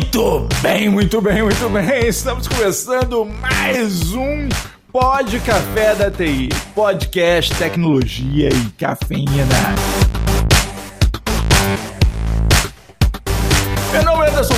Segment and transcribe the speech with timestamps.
[0.00, 2.06] Muito bem, muito bem, muito bem.
[2.06, 4.48] Estamos começando mais um
[4.90, 9.99] Pod Café da TI, podcast tecnologia e cafeína.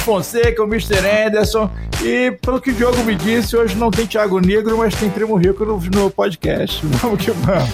[0.02, 0.98] Fonseca, o Mr.
[1.26, 1.70] Anderson,
[2.02, 5.36] e pelo que o Diogo me disse, hoje não tem Thiago Negro, mas tem Primo
[5.36, 6.84] Rico no, no podcast.
[7.00, 7.70] Vamos que vamos.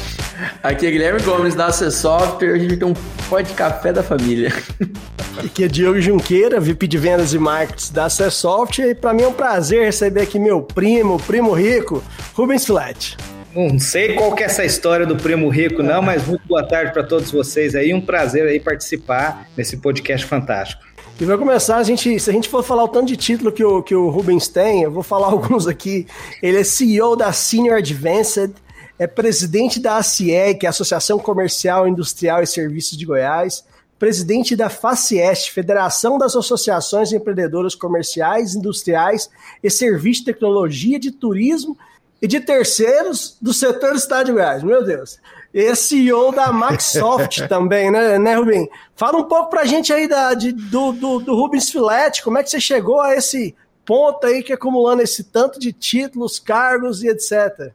[0.63, 4.53] Aqui é Guilherme Gomes da AC Software, a gente tem um de café da família.
[5.43, 9.23] Aqui é Diogo Junqueira, VP de Vendas e Marketing da AC Software, e para mim
[9.23, 12.03] é um prazer receber aqui meu primo, primo rico,
[12.35, 13.17] Rubens Flat.
[13.55, 16.93] Não sei qual que é essa história do primo rico, não, mas muito boa tarde
[16.93, 17.95] para todos vocês aí.
[17.95, 20.88] Um prazer aí participar nesse podcast fantástico.
[21.21, 23.65] E vai começar, a gente, se a gente for falar o tanto de título que
[23.65, 26.07] o, que o Rubens tem, eu vou falar alguns aqui.
[26.41, 28.55] Ele é CEO da Senior Advanced,
[28.97, 33.65] é presidente da ACIE, que é a Associação Comercial, Industrial e Serviços de Goiás,
[33.99, 39.29] presidente da FACIEST, Federação das Associações Empreendedoras Comerciais, Industriais
[39.61, 41.77] e Serviços de Tecnologia de Turismo
[42.23, 44.63] e de terceiros do setor do Estado de Goiás.
[44.63, 45.19] Meu Deus.
[45.61, 48.71] E CEO da Maxsoft também, né, né, Rubem?
[48.95, 52.45] Fala um pouco pra gente aí da, de, do, do, do Rubens Filete, como é
[52.45, 57.09] que você chegou a esse ponto aí que acumulando esse tanto de títulos, cargos e
[57.09, 57.73] etc.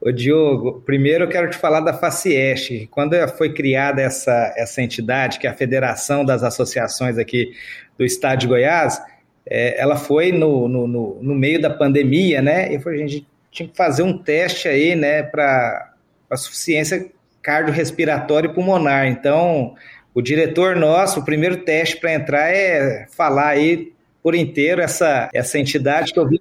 [0.00, 2.88] Ô Diogo, primeiro eu quero te falar da Facieste.
[2.90, 7.52] Quando foi criada essa, essa entidade, que é a Federação das Associações aqui
[7.96, 9.00] do Estado de Goiás,
[9.48, 12.72] é, ela foi no, no, no, no, meio da pandemia, né?
[12.72, 15.85] E a gente tinha que fazer um teste aí, né, para
[16.30, 17.10] a suficiência
[17.42, 19.06] cardiorrespiratória e pulmonar.
[19.06, 19.74] Então,
[20.14, 25.58] o diretor nosso, o primeiro teste para entrar é falar aí por inteiro essa, essa
[25.58, 26.40] entidade que eu vi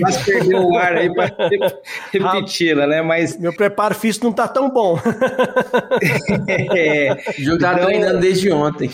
[0.00, 1.30] mas perdeu o ar aí para
[2.10, 3.02] repeti-la, né?
[3.02, 4.98] Mas meu preparo físico não tá tão bom.
[6.48, 8.90] é, o jogo tá então, treinando desde ontem.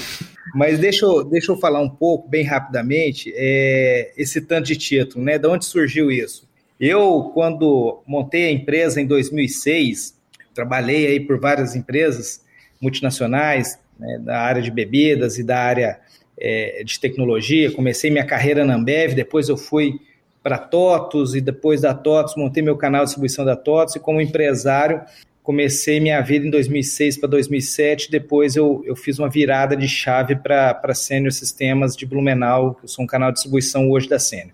[0.55, 5.25] Mas deixa eu, deixa eu falar um pouco, bem rapidamente, é, esse tanto de título,
[5.25, 5.39] né?
[5.39, 6.49] De onde surgiu isso?
[6.81, 10.16] Eu, quando montei a empresa em 2006,
[10.57, 12.41] trabalhei aí por várias empresas
[12.81, 16.01] multinacionais, né, da área de bebidas e da área
[16.39, 17.71] é, de tecnologia.
[17.71, 20.01] Comecei minha carreira na Ambev, depois eu fui
[20.43, 24.21] para TOTOS e depois da TOTOS montei meu canal de distribuição da TOTOS e como
[24.21, 25.03] empresário
[25.47, 30.35] comecei minha vida em 2006 para 2007, depois eu, eu fiz uma virada de chave
[30.35, 34.51] para Senior Sistemas de Blumenau, que eu sou um canal de distribuição hoje da Senior.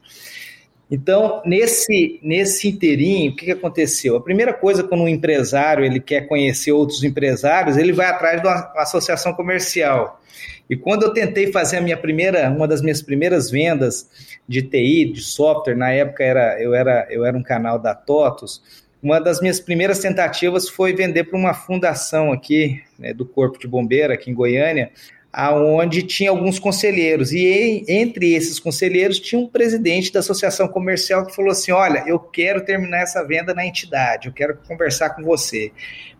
[0.95, 4.15] Então, nesse, nesse inteirinho, o que, que aconteceu?
[4.15, 8.47] A primeira coisa, quando um empresário ele quer conhecer outros empresários, ele vai atrás de
[8.47, 10.21] uma associação comercial.
[10.69, 14.07] E quando eu tentei fazer a minha primeira, uma das minhas primeiras vendas
[14.47, 18.63] de TI, de software, na época era, eu, era, eu era um canal da TOTOS,
[19.03, 23.67] uma das minhas primeiras tentativas foi vender para uma fundação aqui, né, do Corpo de
[23.67, 24.91] Bombeiro, aqui em Goiânia,
[25.33, 27.33] aonde tinha alguns conselheiros.
[27.33, 32.19] E entre esses conselheiros tinha um presidente da associação comercial que falou assim: Olha, eu
[32.19, 35.73] quero terminar essa venda na entidade, eu quero conversar com você.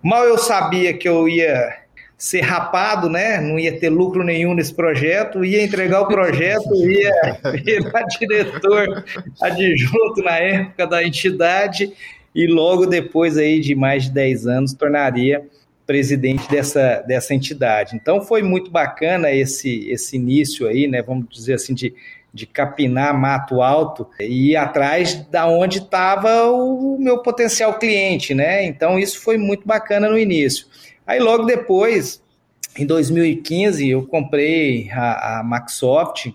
[0.03, 1.83] Mal eu sabia que eu ia
[2.17, 3.41] ser rapado, né?
[3.41, 7.13] Não ia ter lucro nenhum nesse projeto, ia entregar o projeto, ia
[7.53, 9.05] virar diretor
[9.41, 11.93] adjunto na época da entidade
[12.35, 15.45] e logo depois aí de mais de 10 anos tornaria
[15.87, 17.97] presidente dessa, dessa entidade.
[17.97, 21.03] Então foi muito bacana esse, esse início aí, né?
[21.03, 21.95] Vamos dizer assim, de,
[22.33, 28.65] de capinar mato alto e ir atrás da onde estava o meu potencial cliente, né?
[28.65, 30.67] Então isso foi muito bacana no início.
[31.07, 32.23] Aí logo depois,
[32.79, 35.65] em 2015, eu comprei a, a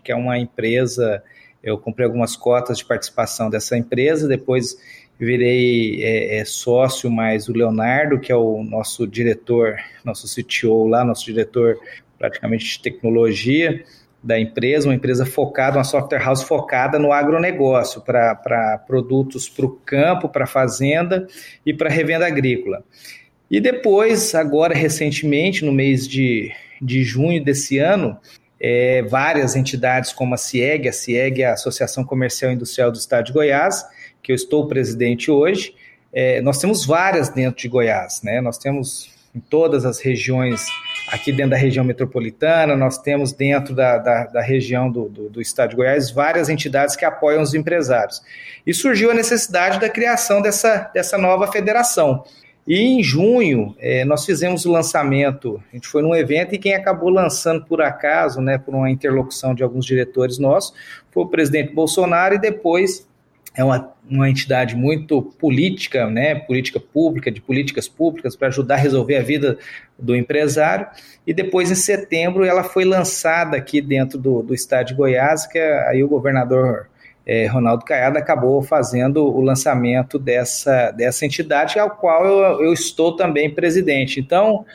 [0.04, 1.24] que é uma empresa,
[1.64, 4.78] eu comprei algumas cotas de participação dessa empresa, depois
[5.20, 11.04] virei é, é, sócio mais o Leonardo, que é o nosso diretor, nosso CTO lá,
[11.04, 11.78] nosso diretor
[12.18, 13.84] praticamente de tecnologia
[14.24, 19.70] da empresa, uma empresa focada, uma software house focada no agronegócio, para produtos para o
[19.70, 21.28] campo, para a fazenda
[21.66, 22.84] e para revenda agrícola.
[23.50, 26.52] E depois, agora recentemente, no mês de,
[26.82, 28.18] de junho desse ano,
[28.60, 32.98] é, várias entidades como a CIEG, a CIEG é a Associação Comercial e Industrial do
[32.98, 33.86] Estado de Goiás,
[34.28, 35.74] que eu estou presidente hoje,
[36.12, 38.42] é, nós temos várias dentro de Goiás, né?
[38.42, 40.66] Nós temos em todas as regiões,
[41.14, 45.42] aqui dentro da região metropolitana, nós temos dentro da, da, da região do, do, do,
[45.42, 48.22] estado de Goiás várias entidades que apoiam os empresários.
[48.66, 52.26] E surgiu a necessidade da criação dessa, dessa nova federação.
[52.68, 56.76] E em junho, é, nós fizemos o lançamento, a gente foi num evento e quem
[56.76, 60.74] acabou lançando por acaso, né, por uma interlocução de alguns diretores nossos,
[61.12, 63.08] foi o presidente Bolsonaro e depois
[63.58, 68.78] é uma, uma entidade muito política, né, política pública, de políticas públicas para ajudar a
[68.78, 69.58] resolver a vida
[69.98, 70.86] do empresário.
[71.26, 75.58] E depois, em setembro, ela foi lançada aqui dentro do, do estado de Goiás, que
[75.58, 76.88] aí o governador
[77.26, 83.16] é, Ronaldo Caiado acabou fazendo o lançamento dessa, dessa entidade, ao qual eu, eu estou
[83.16, 84.20] também presidente.
[84.20, 84.66] Então,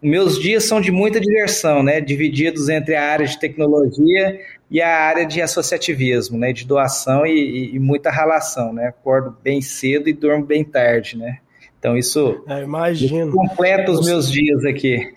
[0.00, 2.00] meus dias são de muita diversão, né?
[2.00, 4.40] Divididos entre a área de tecnologia
[4.70, 6.52] e a área de associativismo, né?
[6.52, 8.88] De doação e, e muita relação, né?
[8.88, 11.38] Acordo bem cedo e durmo bem tarde, né?
[11.78, 13.32] Então isso, é, imagino.
[13.32, 15.14] completa os meus dias aqui.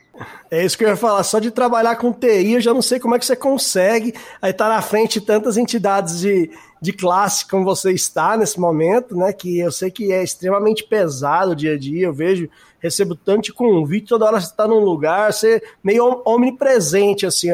[0.50, 1.24] É isso que eu ia falar.
[1.24, 4.14] Só de trabalhar com TI, eu já não sei como é que você consegue.
[4.42, 6.52] Aí tá na frente de tantas entidades de,
[6.82, 9.34] de classe como você está nesse momento, né?
[9.34, 12.06] Que eu sei que é extremamente pesado o dia a dia.
[12.06, 12.50] Eu vejo,
[12.82, 17.50] recebo tanto convite, toda hora você está num lugar, você meio omnipresente, assim.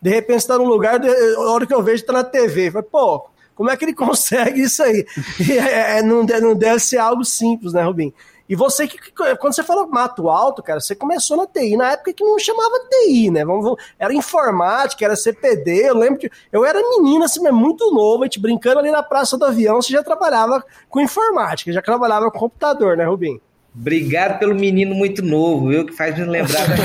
[0.00, 2.70] de repente você tá num lugar, a hora que eu vejo, tá na TV.
[2.70, 5.06] Falei, pô, como é que ele consegue isso aí?
[5.50, 8.12] É, é, não, não deve ser algo simples, né, Rubim?
[8.48, 8.98] E você que,
[9.38, 12.86] quando você falou mato alto, cara, você começou na TI, na época que não chamava
[12.90, 13.44] TI, né?
[13.44, 15.88] Vamos, era informática, era CPD.
[15.88, 19.38] Eu lembro que eu era menina, assim, muito novo, a gente brincando ali na Praça
[19.38, 23.40] do Avião, você já trabalhava com informática, já trabalhava com computador, né, Rubim?
[23.74, 25.86] Obrigado pelo menino muito novo, viu?
[25.86, 26.76] Que faz me lembrar da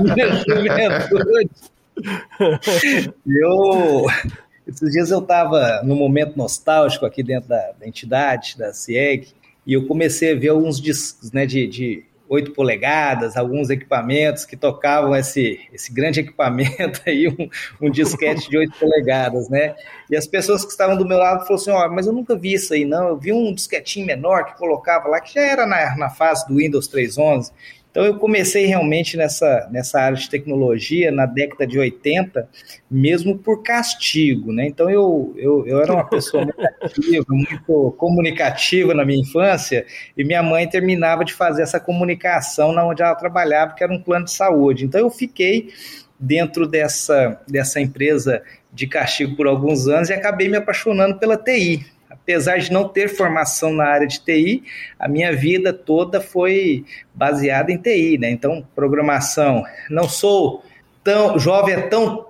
[0.00, 1.50] minha juventude.
[3.26, 4.06] Eu,
[4.66, 9.28] esses dias eu estava num momento nostálgico aqui dentro da, da entidade, da CIEG,
[9.66, 14.56] e eu comecei a ver alguns discos né, de, de 8 polegadas, alguns equipamentos que
[14.56, 17.50] tocavam esse, esse grande equipamento aí, um,
[17.88, 19.74] um disquete de 8 polegadas, né?
[20.08, 22.36] E as pessoas que estavam do meu lado falaram assim, ó, oh, mas eu nunca
[22.36, 23.08] vi isso aí, não.
[23.08, 26.54] Eu vi um disquetinho menor que colocava lá, que já era na, na fase do
[26.54, 27.50] Windows 3.11.
[27.90, 32.48] Então eu comecei realmente nessa, nessa área de tecnologia na década de 80,
[32.88, 34.66] mesmo por castigo, né?
[34.66, 39.84] Então eu, eu, eu era uma pessoa muito ativa, muito comunicativa na minha infância,
[40.16, 44.00] e minha mãe terminava de fazer essa comunicação na onde ela trabalhava, que era um
[44.00, 44.84] plano de saúde.
[44.84, 45.70] Então eu fiquei
[46.18, 48.42] dentro dessa, dessa empresa
[48.72, 53.08] de castigo por alguns anos e acabei me apaixonando pela TI apesar de não ter
[53.08, 54.64] formação na área de TI,
[54.98, 56.84] a minha vida toda foi
[57.14, 58.30] baseada em TI, né?
[58.30, 59.62] Então, programação.
[59.88, 60.62] Não sou
[61.02, 62.26] tão jovem é tão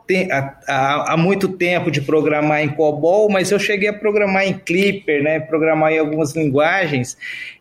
[0.67, 5.41] há, muito tempo de programar em COBOL, mas eu cheguei a programar em Clipper, né?
[5.41, 7.17] Programar em algumas linguagens.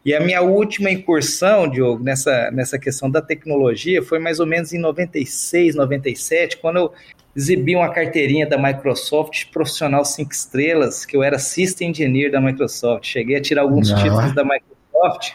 [0.05, 4.73] E a minha última incursão, Diogo, nessa, nessa questão da tecnologia foi mais ou menos
[4.73, 6.93] em 96, 97, quando eu
[7.35, 13.05] exibi uma carteirinha da Microsoft profissional cinco estrelas, que eu era System Engineer da Microsoft.
[13.05, 13.97] Cheguei a tirar alguns Não.
[13.97, 15.33] títulos da Microsoft.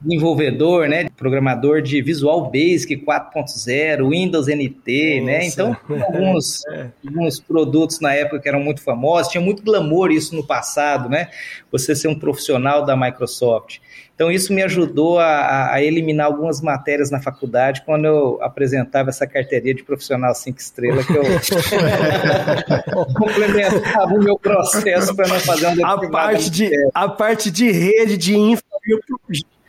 [0.00, 5.46] desenvolvedor, né, programador de Visual Basic 4.0, Windows NT, né?
[5.46, 6.90] Então, alguns, é.
[7.06, 11.28] alguns produtos na época que eram muito famosos, tinha muito glamour isso no passado, né?
[11.70, 13.78] Você ser um profissional da Microsoft.
[14.16, 19.26] Então, isso me ajudou a, a, eliminar algumas matérias na faculdade quando eu apresentava essa
[19.26, 21.22] carteirinha de profissional cinco estrelas, que eu
[23.14, 28.16] complementava o meu processo para não fazer um a parte de A parte de rede,
[28.16, 28.64] de infra,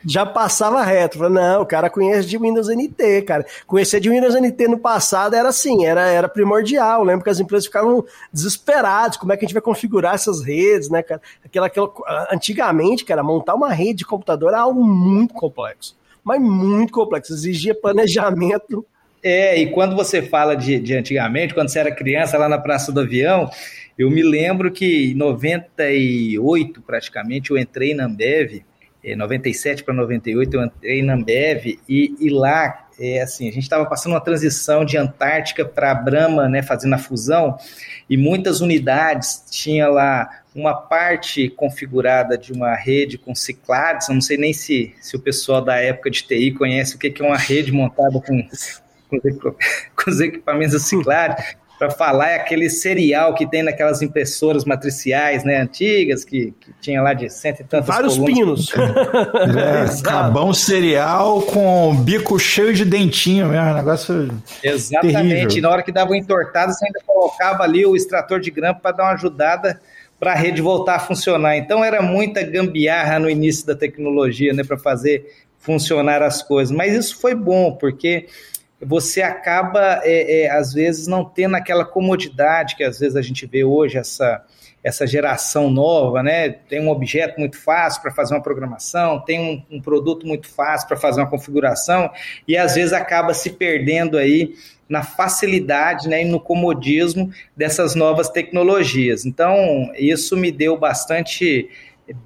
[0.08, 1.18] já passava reto.
[1.18, 3.44] Falei, não, o cara conhece de Windows NT, cara.
[3.66, 7.00] Conhecer de Windows NT no passado era assim, era, era primordial.
[7.00, 10.42] Eu lembro que as empresas ficavam desesperadas, como é que a gente vai configurar essas
[10.42, 11.20] redes, né, cara?
[11.44, 11.92] Aquela, aquela,
[12.32, 15.94] antigamente, cara, montar uma rede de computador era algo muito complexo.
[16.24, 18.84] Mas muito complexo, exigia planejamento.
[19.22, 22.90] É, e quando você fala de, de antigamente, quando você era criança lá na Praça
[22.90, 23.50] do Avião,
[23.98, 28.62] eu me lembro que em 98, praticamente, eu entrei na Ambev,
[29.16, 33.86] 97 para 98 eu entrei na Ambev e, e lá é assim, a gente estava
[33.86, 37.56] passando uma transição de Antártica para Brahma, né, fazendo a fusão,
[38.10, 44.20] e muitas unidades tinha lá uma parte configurada de uma rede com ciclados, eu não
[44.20, 47.36] sei nem se, se o pessoal da época de TI conhece o que é uma
[47.36, 48.48] rede montada com,
[49.08, 51.44] com os equipamentos ciclados,
[51.78, 57.00] para falar é aquele serial que tem naquelas impressoras matriciais, né, antigas, que, que tinha
[57.00, 58.66] lá de cento e tantos Vários colunas.
[58.66, 58.72] pinos.
[59.96, 64.28] é, cabão cereal com bico cheio de dentinho mesmo, negócio
[64.62, 65.62] Exatamente, terrível.
[65.62, 68.96] na hora que dava uma entortada, você ainda colocava ali o extrator de grampo para
[68.96, 69.80] dar uma ajudada
[70.18, 71.56] para a rede voltar a funcionar.
[71.56, 75.24] Então era muita gambiarra no início da tecnologia, né, para fazer
[75.60, 76.74] funcionar as coisas.
[76.74, 78.26] Mas isso foi bom, porque
[78.80, 83.44] você acaba, é, é, às vezes, não tendo aquela comodidade que às vezes a gente
[83.46, 84.44] vê hoje, essa,
[84.82, 86.48] essa geração nova, né?
[86.48, 90.86] Tem um objeto muito fácil para fazer uma programação, tem um, um produto muito fácil
[90.86, 92.10] para fazer uma configuração,
[92.46, 94.54] e às vezes acaba se perdendo aí
[94.88, 99.26] na facilidade né, e no comodismo dessas novas tecnologias.
[99.26, 101.68] Então, isso me deu bastante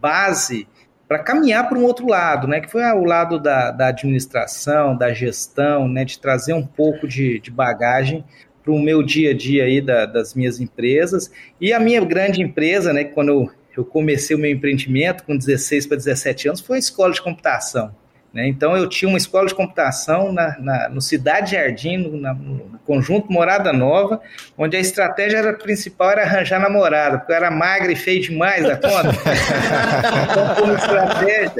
[0.00, 0.68] base
[1.12, 5.12] para caminhar para um outro lado, né, que foi o lado da, da administração, da
[5.12, 8.24] gestão, né, de trazer um pouco de, de bagagem
[8.64, 11.30] para o meu dia a dia aí da, das minhas empresas.
[11.60, 15.86] E a minha grande empresa, né, quando eu, eu comecei o meu empreendimento com 16
[15.86, 17.94] para 17 anos, foi a escola de computação.
[18.32, 18.48] Né?
[18.48, 22.80] Então, eu tinha uma escola de computação na, na, no Cidade Jardim, no, na, no,
[22.86, 24.20] conjunto Morada Nova,
[24.56, 28.64] onde a estratégia era, principal era arranjar namorada, porque eu era magra e feio demais
[28.64, 29.10] da conta.
[30.30, 31.52] então, como estratégia,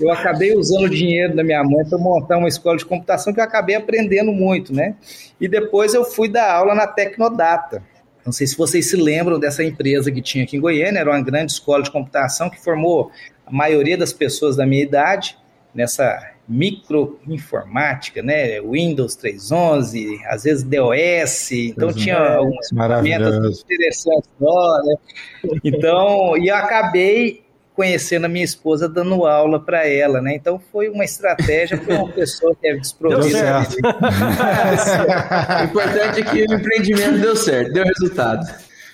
[0.00, 3.40] eu acabei usando o dinheiro da minha mãe para montar uma escola de computação que
[3.40, 4.94] eu acabei aprendendo muito, né?
[5.40, 7.82] E depois eu fui dar aula na Tecnodata.
[8.26, 11.22] Não sei se vocês se lembram dessa empresa que tinha aqui em Goiânia, era uma
[11.22, 13.12] grande escola de computação que formou
[13.46, 15.38] a maioria das pessoas da minha idade
[15.72, 18.60] nessa microinformática, né?
[18.60, 24.94] Windows 3.11, às vezes DOS, então tinha algumas ferramentas interessantes lá, né?
[25.62, 27.45] Então, e eu acabei
[27.76, 30.34] conhecendo a minha esposa dando aula para ela, né?
[30.34, 33.68] Então foi uma estratégia para uma pessoa que é desprovida.
[35.60, 38.46] o importante é que o empreendimento deu certo, deu resultado.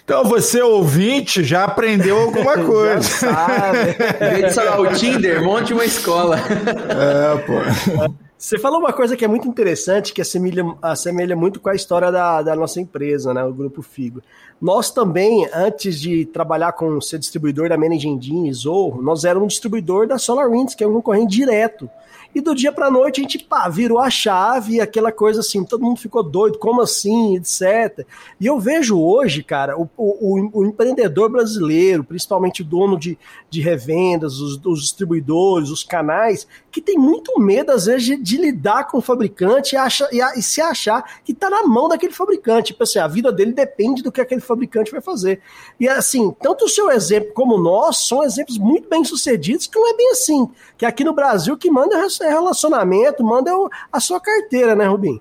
[0.05, 3.01] Então você, ouvinte, já aprendeu alguma coisa.
[3.01, 3.79] já sabe.
[4.21, 6.39] Em vez de falar o Tinder, monte uma escola.
[6.39, 8.13] É, pô.
[8.43, 12.11] Você falou uma coisa que é muito interessante, que assemelha, assemelha muito com a história
[12.11, 14.21] da, da nossa empresa, né, o Grupo Figo.
[14.61, 19.47] Nós também, antes de trabalhar com ser distribuidor da Managing e Zorro, nós éramos um
[19.47, 21.89] distribuidor da SolarWinds, que é um concorrente direto.
[22.35, 25.83] E do dia para noite a gente pá, virou a chave, aquela coisa assim, todo
[25.83, 28.07] mundo ficou doido, como assim, etc.
[28.41, 33.19] E eu vejo hoje, cara, o, o, o empreendedor brasileiro, principalmente o dono de,
[33.51, 38.37] de revendas, os, os, distribuidores, os canais, que tem muito medo, às vezes, de, de
[38.39, 41.89] lidar com o fabricante e, acha, e, a, e se achar que está na mão
[41.89, 42.73] daquele fabricante.
[42.73, 45.41] Tipo assim, a vida dele depende do que aquele fabricante vai fazer.
[45.79, 49.79] E assim, tanto o seu exemplo como o nosso são exemplos muito bem sucedidos, que
[49.79, 50.49] não é bem assim.
[50.79, 53.51] Que aqui no Brasil, que manda é relacionamento, manda
[53.93, 55.21] a sua carteira, né, Rubim?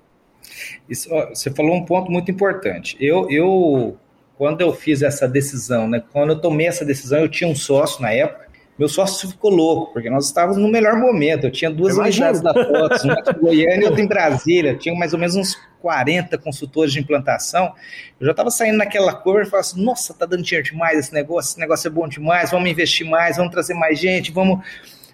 [0.88, 2.96] Isso, você falou um ponto muito importante.
[3.00, 3.96] Eu, eu,
[4.36, 8.02] quando eu fiz essa decisão, né, quando eu tomei essa decisão, eu tinha um sócio
[8.02, 8.42] na época,
[8.78, 11.44] meu sócio ficou louco, porque nós estávamos no melhor momento.
[11.44, 14.74] Eu tinha duas unidades da TOTS, uma em Goiânia e outra em Brasília.
[14.74, 17.74] Tinha mais ou menos uns 40 consultores de implantação.
[18.18, 21.12] Eu já estava saindo naquela curva e falava assim: nossa, tá dando dinheiro demais esse
[21.12, 24.64] negócio, esse negócio é bom demais, vamos investir mais, vamos trazer mais gente, vamos,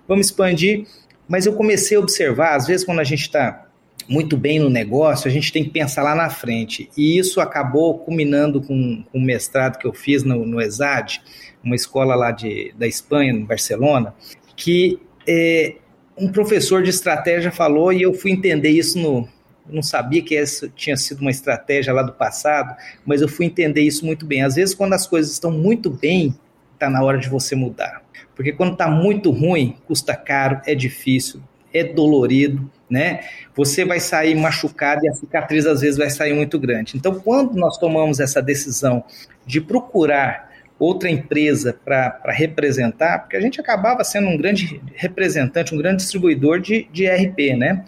[0.07, 0.87] vamos expandir.
[1.29, 3.67] Mas eu comecei a observar, às vezes, quando a gente está
[4.09, 6.89] muito bem no negócio, a gente tem que pensar lá na frente.
[6.97, 11.21] E isso acabou culminando com, com o mestrado que eu fiz no, no ESAD,
[11.63, 14.15] uma escola lá de, da Espanha, em Barcelona,
[14.57, 15.77] que é,
[16.17, 19.29] um professor de estratégia falou, e eu fui entender isso no.
[19.69, 23.83] não sabia que essa tinha sido uma estratégia lá do passado, mas eu fui entender
[23.83, 24.43] isso muito bem.
[24.43, 26.35] Às vezes, quando as coisas estão muito bem,
[26.73, 28.03] está na hora de você mudar.
[28.39, 31.43] Porque quando está muito ruim, custa caro, é difícil,
[31.75, 33.25] é dolorido, né?
[33.53, 36.97] Você vai sair machucado e a cicatriz às vezes vai sair muito grande.
[36.97, 39.03] Então, quando nós tomamos essa decisão
[39.45, 45.79] de procurar outra empresa para representar, porque a gente acabava sendo um grande representante, um
[45.79, 47.85] grande distribuidor de, de RP, né?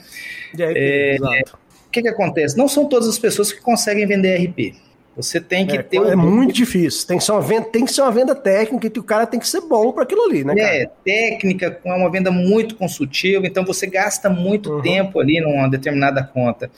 [0.52, 1.58] De RP, é, exato.
[1.86, 2.58] O que, que acontece?
[2.58, 4.74] Não são todas as pessoas que conseguem vender RP.
[5.16, 5.96] Você tem que é, ter.
[5.96, 6.18] É um...
[6.18, 7.06] muito difícil.
[7.06, 9.40] Tem que, ser uma venda, tem que ser uma venda técnica que o cara tem
[9.40, 10.54] que ser bom para aquilo ali, né?
[10.54, 10.76] Cara?
[10.76, 14.82] É, técnica, é uma venda muito consultiva, então você gasta muito uhum.
[14.82, 16.70] tempo ali numa determinada conta.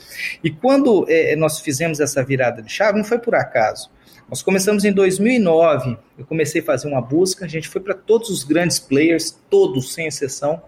[0.43, 3.89] E quando é, nós fizemos essa virada de chave, não foi por acaso.
[4.29, 8.29] Nós começamos em 2009, eu comecei a fazer uma busca, a gente foi para todos
[8.29, 10.61] os grandes players, todos, sem exceção,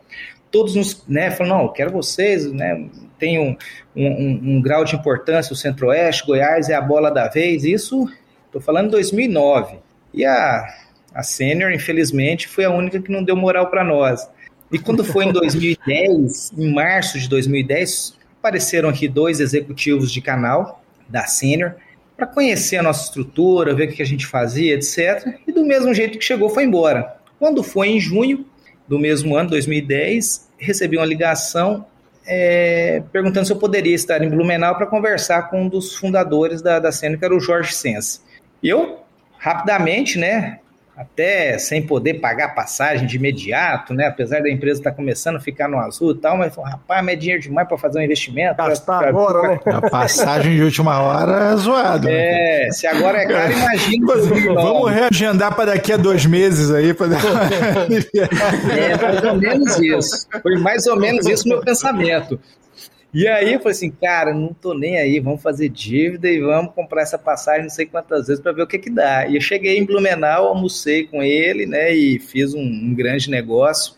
[0.52, 3.56] todos nos, né, falaram, não, eu quero vocês, né, tem um,
[3.96, 8.10] um, um grau de importância, o Centro-Oeste, Goiás é a bola da vez, isso,
[8.46, 9.78] estou falando em 2009.
[10.14, 10.66] E a,
[11.14, 14.30] a Sênior, infelizmente, foi a única que não deu moral para nós.
[14.72, 20.84] E quando foi em 2010, em março de 2010, apareceram aqui dois executivos de canal
[21.08, 21.76] da Sênior
[22.16, 25.38] para conhecer a nossa estrutura, ver o que a gente fazia, etc.
[25.46, 27.18] E do mesmo jeito que chegou, foi embora.
[27.38, 28.46] Quando foi em junho
[28.88, 31.86] do mesmo ano, 2010, recebi uma ligação
[32.28, 36.80] é, perguntando se eu poderia estar em Blumenau para conversar com um dos fundadores da,
[36.80, 38.22] da cena, que era o Jorge Sense.
[38.64, 39.00] Eu,
[39.38, 40.60] rapidamente, né,
[40.98, 44.08] até sem poder pagar passagem de imediato, né?
[44.08, 47.04] Apesar da empresa estar tá começando a ficar no azul e tal, mas falou, rapaz,
[47.04, 48.56] mas é dinheiro demais para fazer um investimento.
[48.56, 49.74] Gastar pra, agora, pra...
[49.74, 49.80] né?
[49.80, 52.08] A passagem de última hora é zoado.
[52.08, 52.14] Né?
[52.14, 52.72] É, né?
[52.72, 54.16] se agora é caro, imagina.
[54.54, 56.94] Vamos reagendar para daqui a dois meses aí.
[56.94, 57.08] Pra...
[58.72, 60.28] é, mais ou menos isso.
[60.42, 62.40] Foi mais ou menos isso meu pensamento.
[63.16, 66.74] E aí eu falei assim, cara, não tô nem aí, vamos fazer dívida e vamos
[66.74, 69.26] comprar essa passagem não sei quantas vezes para ver o que que dá.
[69.26, 73.96] E eu cheguei em Blumenau, almocei com ele, né, e fiz um, um grande negócio.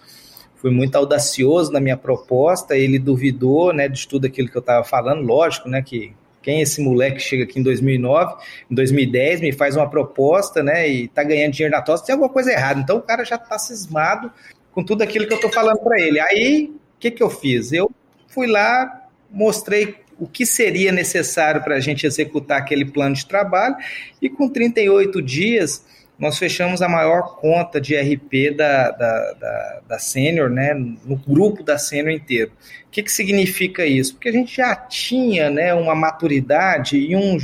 [0.58, 4.84] Fui muito audacioso na minha proposta, ele duvidou, né, de tudo aquilo que eu estava
[4.84, 8.36] falando, lógico, né, que quem é esse moleque que chega aqui em 2009,
[8.70, 12.32] em 2010, me faz uma proposta, né, e tá ganhando dinheiro na tosse, tem alguma
[12.32, 12.82] coisa errada.
[12.82, 14.32] Então o cara já tá cismado
[14.72, 16.20] com tudo aquilo que eu tô falando para ele.
[16.20, 17.74] Aí, o que que eu fiz?
[17.74, 17.90] Eu
[18.28, 23.76] fui lá, mostrei o que seria necessário para a gente executar aquele plano de trabalho,
[24.22, 25.86] e com 38 dias
[26.18, 31.62] nós fechamos a maior conta de RP da, da, da, da Sênior, né, no grupo
[31.62, 32.52] da Sênior inteiro.
[32.88, 34.16] O que, que significa isso?
[34.16, 37.38] Porque a gente já tinha né, uma maturidade e um,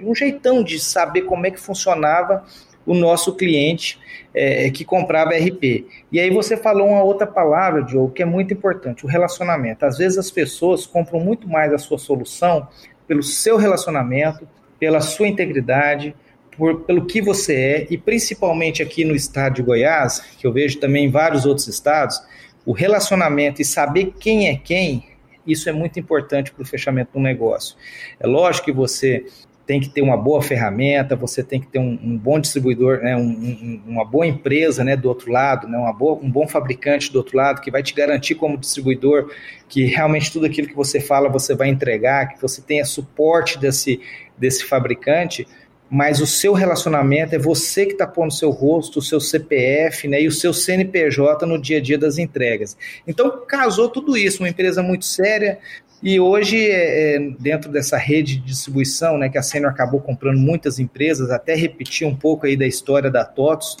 [0.00, 2.44] um jeitão de saber como é que funcionava
[2.86, 3.98] o nosso cliente
[4.32, 5.86] é, que comprava RP.
[6.12, 9.84] E aí você falou uma outra palavra, Diogo, que é muito importante, o relacionamento.
[9.84, 12.68] Às vezes as pessoas compram muito mais a sua solução
[13.08, 14.46] pelo seu relacionamento,
[14.78, 16.14] pela sua integridade,
[16.56, 20.78] por, pelo que você é, e principalmente aqui no estado de Goiás, que eu vejo
[20.78, 22.20] também em vários outros estados,
[22.64, 25.04] o relacionamento e saber quem é quem,
[25.46, 27.76] isso é muito importante para o fechamento do negócio.
[28.18, 29.24] É lógico que você
[29.66, 33.16] tem que ter uma boa ferramenta, você tem que ter um, um bom distribuidor, né,
[33.16, 37.12] um, um, uma boa empresa né, do outro lado, né, uma boa, um bom fabricante
[37.12, 39.28] do outro lado, que vai te garantir como distribuidor
[39.68, 44.00] que realmente tudo aquilo que você fala você vai entregar, que você tenha suporte desse,
[44.38, 45.46] desse fabricante,
[45.90, 50.22] mas o seu relacionamento é você que está pondo seu rosto, o seu CPF né,
[50.22, 52.76] e o seu CNPJ no dia a dia das entregas.
[53.06, 55.58] Então, casou tudo isso, uma empresa muito séria,
[56.02, 60.38] e hoje, é, é, dentro dessa rede de distribuição, né, que a Sênior acabou comprando
[60.38, 63.76] muitas empresas, até repetir um pouco aí da história da TOTS,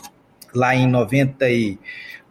[0.54, 1.78] lá em 90 e,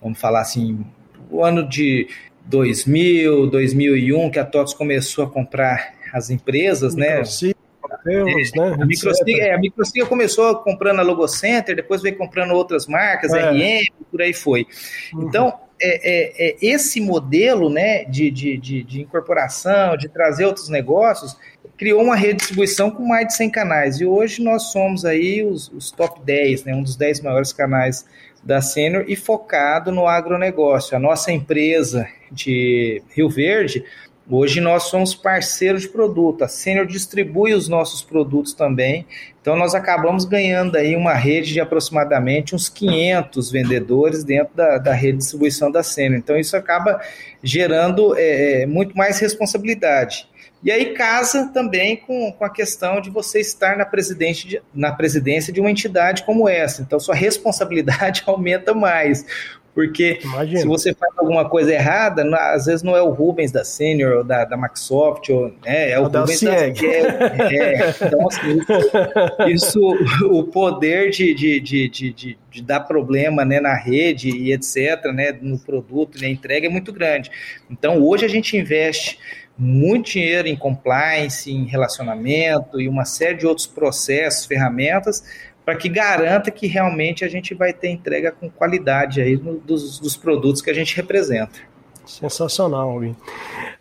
[0.01, 0.83] vamos falar assim,
[1.29, 2.07] o ano de
[2.45, 7.17] 2000, 2001, que a TOTS começou a comprar as empresas, né?
[7.17, 8.75] Deus, é, né?
[8.79, 13.51] A Microsiga, é, a começou comprando a Logocenter, depois veio comprando outras marcas, é.
[13.51, 14.67] RM, por aí foi.
[15.13, 15.27] Uhum.
[15.27, 20.69] Então, é, é, é, esse modelo né, de, de, de, de, incorporação, de trazer outros
[20.69, 21.35] negócios,
[21.77, 23.99] criou uma rede de distribuição com mais de 100 canais.
[23.99, 28.05] E hoje nós somos aí os, os top 10, né, um dos 10 maiores canais
[28.43, 30.95] da Sênior e focado no agronegócio.
[30.95, 33.83] A nossa empresa de Rio Verde,
[34.27, 39.05] Hoje nós somos parceiros de produto, a Sênior distribui os nossos produtos também,
[39.39, 44.93] então nós acabamos ganhando aí uma rede de aproximadamente uns 500 vendedores dentro da, da
[44.93, 46.99] rede de distribuição da Sênior, então isso acaba
[47.43, 50.27] gerando é, é, muito mais responsabilidade.
[50.63, 55.53] E aí casa também com, com a questão de você estar na, presidente na presidência
[55.53, 59.23] de uma entidade como essa, então sua responsabilidade aumenta mais,
[59.75, 60.61] porque Imagina.
[60.61, 64.23] se você faz alguma coisa errada, às vezes não é o Rubens da Senior ou
[64.23, 69.81] da, da Microsoft, ou, né, é o, o Rubens da, é, é, Então, assim, isso,
[70.31, 75.37] o poder de, de, de, de, de dar problema né, na rede e etc., né,
[75.41, 77.29] no produto, na entrega é muito grande.
[77.69, 79.19] Então, hoje a gente investe
[79.57, 85.23] muito dinheiro em compliance, em relacionamento e uma série de outros processos, ferramentas,
[85.65, 89.99] para que garanta que realmente a gente vai ter entrega com qualidade aí no, dos,
[89.99, 91.59] dos produtos que a gente representa.
[92.05, 93.17] Sensacional, Rubinho.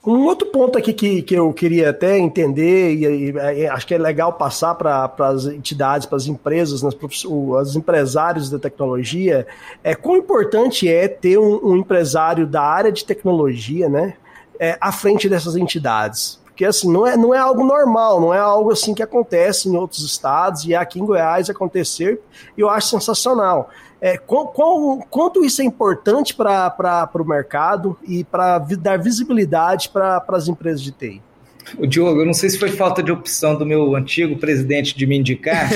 [0.07, 3.99] Um outro ponto aqui que, que eu queria até entender, e, e acho que é
[3.99, 6.95] legal passar para as entidades, para as empresas, nas,
[7.27, 9.47] os empresários da tecnologia,
[9.83, 14.15] é quão importante é ter um, um empresário da área de tecnologia né,
[14.59, 16.43] é, à frente dessas entidades.
[16.55, 19.77] Porque assim, não é, não é algo normal, não é algo assim que acontece em
[19.77, 22.23] outros estados, e aqui em Goiás aconteceu,
[22.57, 23.71] e eu acho sensacional.
[24.01, 30.23] É, qual, qual, quanto isso é importante para o mercado e para dar visibilidade para
[30.29, 31.21] as empresas de TI?
[31.77, 35.07] O Diogo, eu não sei se foi falta de opção do meu antigo presidente de
[35.07, 35.69] me indicar.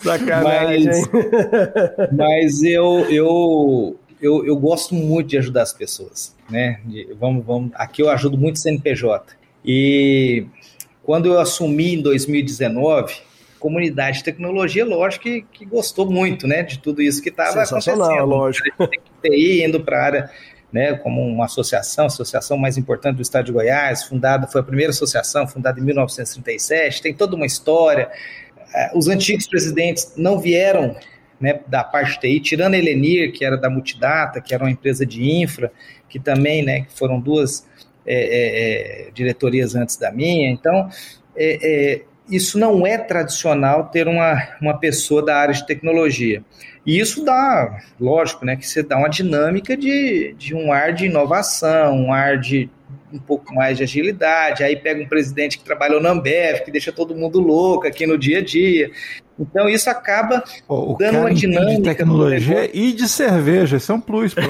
[0.00, 0.86] Sacanagem.
[0.86, 6.80] Mas, mas eu, eu, eu, eu gosto muito de ajudar as pessoas, né?
[6.84, 9.34] De, vamos, vamos, aqui eu ajudo muito CNPJ.
[9.64, 10.46] E
[11.02, 13.14] quando eu assumi em 2019,
[13.58, 17.98] comunidade de tecnologia, lógico que, que gostou muito, né, de tudo isso que estava acontecendo.
[18.24, 18.88] lógico.
[19.22, 20.30] TI indo para a área,
[20.72, 24.90] né, como uma associação, associação mais importante do estado de Goiás, fundada, foi a primeira
[24.90, 28.10] associação fundada em 1937, tem toda uma história,
[28.74, 30.96] é, os antigos presidentes não vieram
[31.40, 35.06] né, da parte TI, tirando a Elenir, que era da Multidata, que era uma empresa
[35.06, 35.72] de infra,
[36.08, 37.66] que também, né, foram duas
[38.06, 40.50] é, é, é, diretorias antes da minha.
[40.50, 40.88] Então,
[41.36, 46.44] é, é, isso não é tradicional ter uma, uma pessoa da área de tecnologia.
[46.86, 51.06] E isso dá, lógico, né, que você dá uma dinâmica de, de um ar de
[51.06, 52.70] inovação, um ar de
[53.12, 54.62] um pouco mais de agilidade.
[54.62, 58.16] Aí pega um presidente que trabalhou na Ambev, que deixa todo mundo louco aqui no
[58.18, 58.90] dia a dia.
[59.38, 61.76] Então isso acaba pô, dando uma dinâmica.
[61.76, 64.34] De tecnologia e de cerveja, isso é um plus.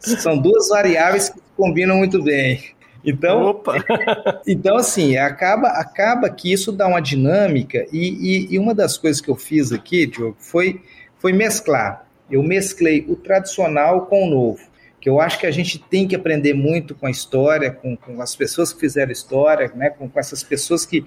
[0.00, 2.76] São duas variáveis que combinam muito bem.
[3.04, 3.76] Então, Opa.
[4.48, 9.20] então assim, acaba, acaba que isso dá uma dinâmica, e, e, e uma das coisas
[9.20, 10.82] que eu fiz aqui, Diogo, foi,
[11.18, 12.05] foi mesclar.
[12.30, 16.16] Eu mesclei o tradicional com o novo que eu acho que a gente tem que
[16.16, 20.18] aprender muito com a história, com, com as pessoas que fizeram história, né, com, com,
[20.18, 21.06] essas pessoas que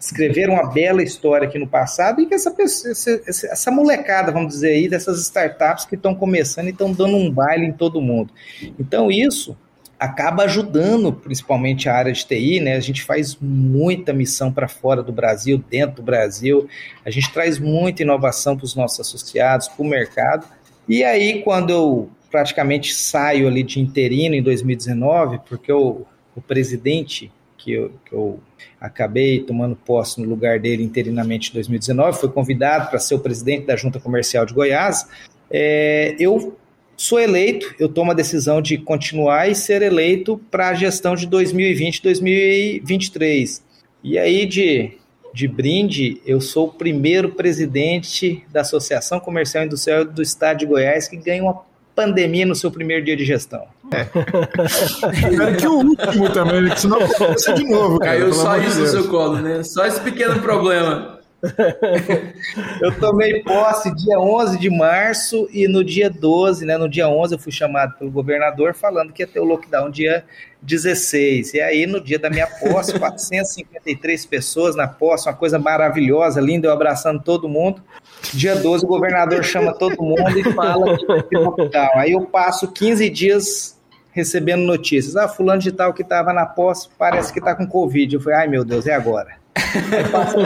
[0.00, 4.70] escreveram uma bela história aqui no passado e que essa, essa, essa molecada, vamos dizer
[4.70, 8.32] aí, dessas startups que estão começando e estão dando um baile em todo mundo.
[8.78, 9.54] Então, isso
[10.04, 12.76] acaba ajudando principalmente a área de TI, né?
[12.76, 16.68] A gente faz muita missão para fora do Brasil, dentro do Brasil,
[17.04, 20.46] a gente traz muita inovação para os nossos associados, para o mercado.
[20.86, 26.02] E aí, quando eu praticamente saio ali de interino em 2019, porque o,
[26.36, 28.40] o presidente que eu, que eu
[28.78, 33.66] acabei tomando posse no lugar dele interinamente em 2019, foi convidado para ser o presidente
[33.66, 35.08] da Junta Comercial de Goiás.
[35.50, 36.56] É, eu
[36.96, 41.26] sou eleito, eu tomo a decisão de continuar e ser eleito para a gestão de
[41.26, 43.62] 2020 2023.
[44.02, 44.92] E aí, de,
[45.32, 50.66] de brinde, eu sou o primeiro presidente da Associação Comercial e Industrial do Estado de
[50.66, 51.62] Goiás que ganha uma
[51.94, 53.66] pandemia no seu primeiro dia de gestão.
[53.92, 54.02] É.
[55.30, 57.98] Espero que o último também, que senão começa de novo.
[57.98, 59.62] Cara, Caiu só isso no seu colo, né?
[59.62, 61.13] Só esse pequeno problema.
[62.80, 67.34] Eu tomei posse dia 11 de março e no dia 12, né, no dia 11
[67.34, 70.24] eu fui chamado pelo governador falando que ia ter o lockdown dia
[70.62, 71.54] 16.
[71.54, 76.68] E aí no dia da minha posse, 453 pessoas na posse, uma coisa maravilhosa, linda,
[76.68, 77.82] eu abraçando todo mundo.
[78.32, 81.90] Dia 12 o governador chama todo mundo e fala que vai ter lockdown.
[81.94, 83.78] Aí eu passo 15 dias
[84.12, 85.16] recebendo notícias.
[85.16, 88.14] Ah, fulano de tal que estava na posse parece que está com Covid.
[88.14, 89.43] Eu falei, ai meu Deus, é agora.
[90.10, 90.36] Passa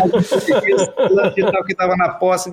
[1.64, 2.50] que estava na posse.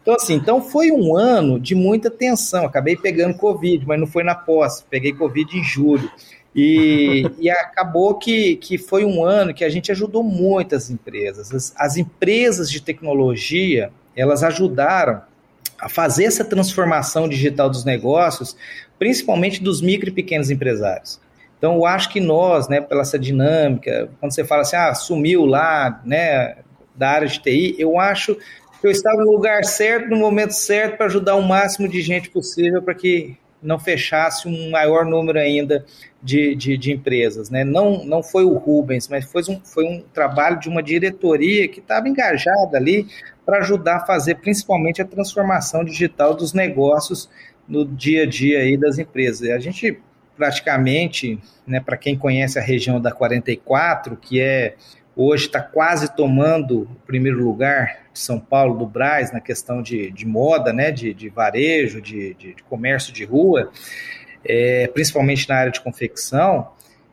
[0.00, 2.64] Então, assim, então foi um ano de muita tensão.
[2.64, 4.84] Acabei pegando Covid, mas não foi na posse.
[4.88, 6.10] Peguei Covid em julho.
[6.54, 11.52] E, e acabou que, que foi um ano que a gente ajudou muitas empresas.
[11.52, 15.22] As, as empresas de tecnologia, elas ajudaram
[15.80, 18.56] a fazer essa transformação digital dos negócios,
[18.98, 21.20] principalmente dos micro e pequenos empresários.
[21.60, 25.44] Então, eu acho que nós, né, pela essa dinâmica, quando você fala assim, ah, sumiu
[25.44, 26.56] lá, né,
[26.94, 28.34] da área de TI, eu acho
[28.80, 32.30] que eu estava no lugar certo, no momento certo, para ajudar o máximo de gente
[32.30, 35.84] possível para que não fechasse um maior número ainda
[36.22, 37.50] de, de, de, empresas.
[37.50, 37.62] Né?
[37.62, 41.80] Não, não foi o Rubens, mas foi um, foi um trabalho de uma diretoria que
[41.80, 43.06] estava engajada ali
[43.44, 47.28] para ajudar a fazer principalmente a transformação digital dos negócios
[47.68, 49.50] no dia a dia aí das empresas.
[49.50, 50.00] A gente
[50.36, 54.74] praticamente, né, para quem conhece a região da 44, que é
[55.14, 60.10] hoje está quase tomando o primeiro lugar de São Paulo do Braz na questão de,
[60.10, 63.70] de moda, né, de, de varejo, de, de, de, comércio de rua,
[64.44, 66.70] é, principalmente na área de confecção,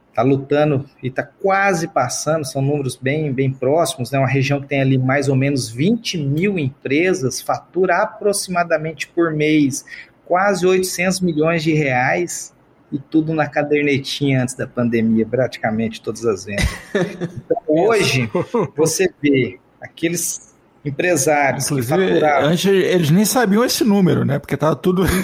[0.10, 4.68] está lutando e está quase passando, são números bem, bem próximos, né, uma região que
[4.68, 9.84] tem ali mais ou menos 20 mil empresas, fatura aproximadamente por mês
[10.28, 12.54] quase 800 milhões de reais,
[12.92, 16.68] e tudo na cadernetinha antes da pandemia, praticamente todas as vendas.
[16.94, 18.30] Então, hoje,
[18.76, 20.48] você vê aqueles
[20.88, 22.50] empresários Inclusive, que faturavam...
[22.50, 24.40] Antes eles nem sabiam esse número, né?
[24.40, 25.04] Porque tava tudo...
[25.06, 25.08] é,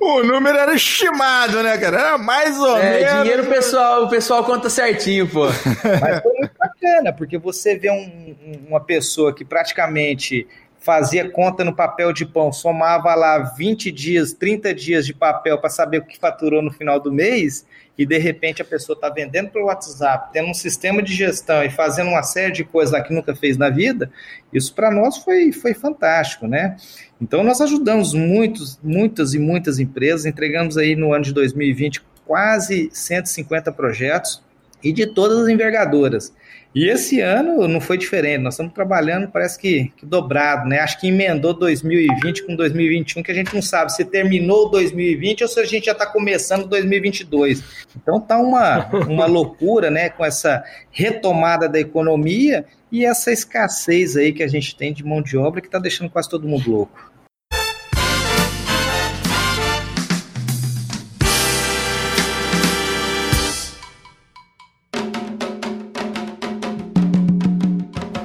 [0.00, 1.98] o número era estimado, né, cara?
[1.98, 3.22] Era mais ou é, menos...
[3.22, 5.46] dinheiro pessoal, o pessoal conta certinho, pô.
[5.46, 8.34] Mas foi muito bacana, porque você vê um,
[8.68, 10.46] uma pessoa que praticamente
[10.82, 15.70] fazia conta no papel de pão, somava lá 20 dias, 30 dias de papel para
[15.70, 17.64] saber o que faturou no final do mês,
[17.96, 21.70] e de repente a pessoa está vendendo pelo WhatsApp, tendo um sistema de gestão e
[21.70, 24.10] fazendo uma série de coisas lá que nunca fez na vida,
[24.52, 26.76] isso para nós foi, foi fantástico, né?
[27.20, 32.90] Então nós ajudamos muitos, muitas e muitas empresas, entregamos aí no ano de 2020 quase
[32.92, 34.42] 150 projetos,
[34.82, 36.32] e de todas as envergaduras.
[36.74, 40.78] E esse ano não foi diferente, nós estamos trabalhando, parece que, que, dobrado, né?
[40.78, 45.48] Acho que emendou 2020 com 2021, que a gente não sabe se terminou 2020 ou
[45.48, 47.62] se a gente já está começando 2022.
[47.94, 50.08] Então tá uma, uma loucura, né?
[50.08, 55.20] Com essa retomada da economia e essa escassez aí que a gente tem de mão
[55.20, 57.11] de obra que está deixando quase todo mundo louco.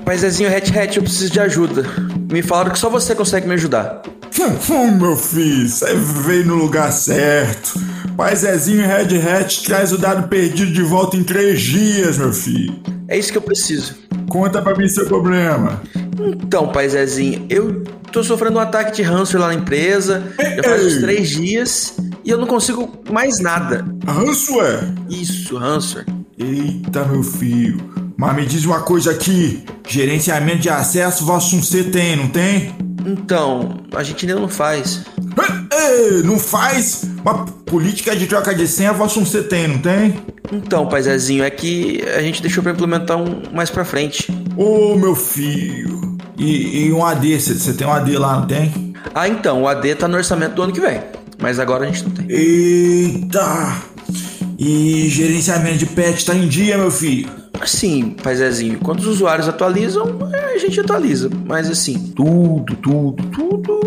[0.07, 1.83] Mas Zezinho Hat Hat, eu preciso de ajuda.
[2.31, 4.01] Me falaram que só você consegue me ajudar.
[4.69, 7.77] Hum, meu filho, você veio no lugar certo.
[8.15, 12.73] Pai Zezinho Red Hat traz o dado perdido de volta em três dias, meu filho.
[13.09, 13.95] É isso que eu preciso.
[14.29, 15.81] Conta pra mim seu problema.
[16.17, 20.23] Então, pai Zezinho, eu tô sofrendo um ataque de ranço lá na empresa.
[20.55, 21.93] Já faz uns três dias
[22.23, 23.85] e eu não consigo mais nada.
[24.05, 24.93] Ransomware?
[25.09, 26.07] Isso, ransomware.
[26.37, 28.06] Eita, meu filho.
[28.17, 32.75] Mas me diz uma coisa aqui: gerenciamento de acesso vosso C tem, não tem?
[33.05, 35.03] Então, a gente ainda não faz.
[35.71, 37.03] Ei, não faz?
[37.21, 40.15] Uma política de troca de senha vosso C tem, não tem?
[40.51, 44.31] Então, paizinho, é que a gente deixou pra implementar um mais pra frente.
[44.55, 46.17] Ô, oh, meu filho.
[46.37, 48.93] E, e um AD, você tem um AD lá, não tem?
[49.13, 51.01] Ah, então, o AD tá no orçamento do ano que vem.
[51.39, 52.25] Mas agora a gente não tem.
[52.29, 53.81] Eita!
[54.57, 57.29] E gerenciamento de pet tá em dia, meu filho?
[57.61, 61.29] Assim, Paizezinho, quando os usuários atualizam, a gente atualiza.
[61.45, 63.79] Mas assim, tudo, tudo, tudo.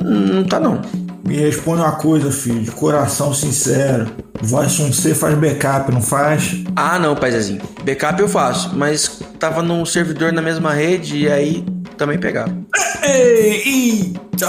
[0.00, 0.80] Não tá não.
[1.26, 4.06] Me responde uma coisa, filho, de coração sincero.
[4.42, 6.62] Voz C faz backup, não faz?
[6.76, 7.62] Ah, não, Paizezinho.
[7.82, 11.64] Backup eu faço, mas tava num servidor na mesma rede e aí
[11.96, 12.54] também pegava.
[13.02, 14.48] Eita!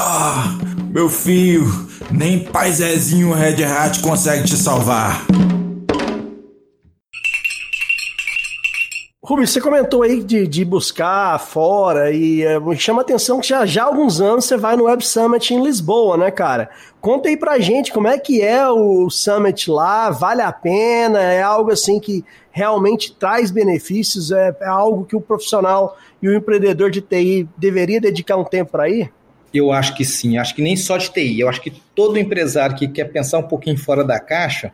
[0.89, 5.25] Meu filho, nem Paizezinho Red Hat consegue te salvar.
[9.27, 13.47] Rubens, você comentou aí de, de buscar fora e é, me chama a atenção que
[13.47, 16.69] já, já há alguns anos você vai no Web Summit em Lisboa, né, cara?
[17.01, 21.41] Conta aí pra gente como é que é o Summit lá, vale a pena, é
[21.41, 26.91] algo assim que realmente traz benefícios, é, é algo que o profissional e o empreendedor
[26.91, 29.11] de TI deveria dedicar um tempo para ir?
[29.51, 32.75] Eu acho que sim, acho que nem só de TI, eu acho que todo empresário
[32.75, 34.71] que quer pensar um pouquinho fora da caixa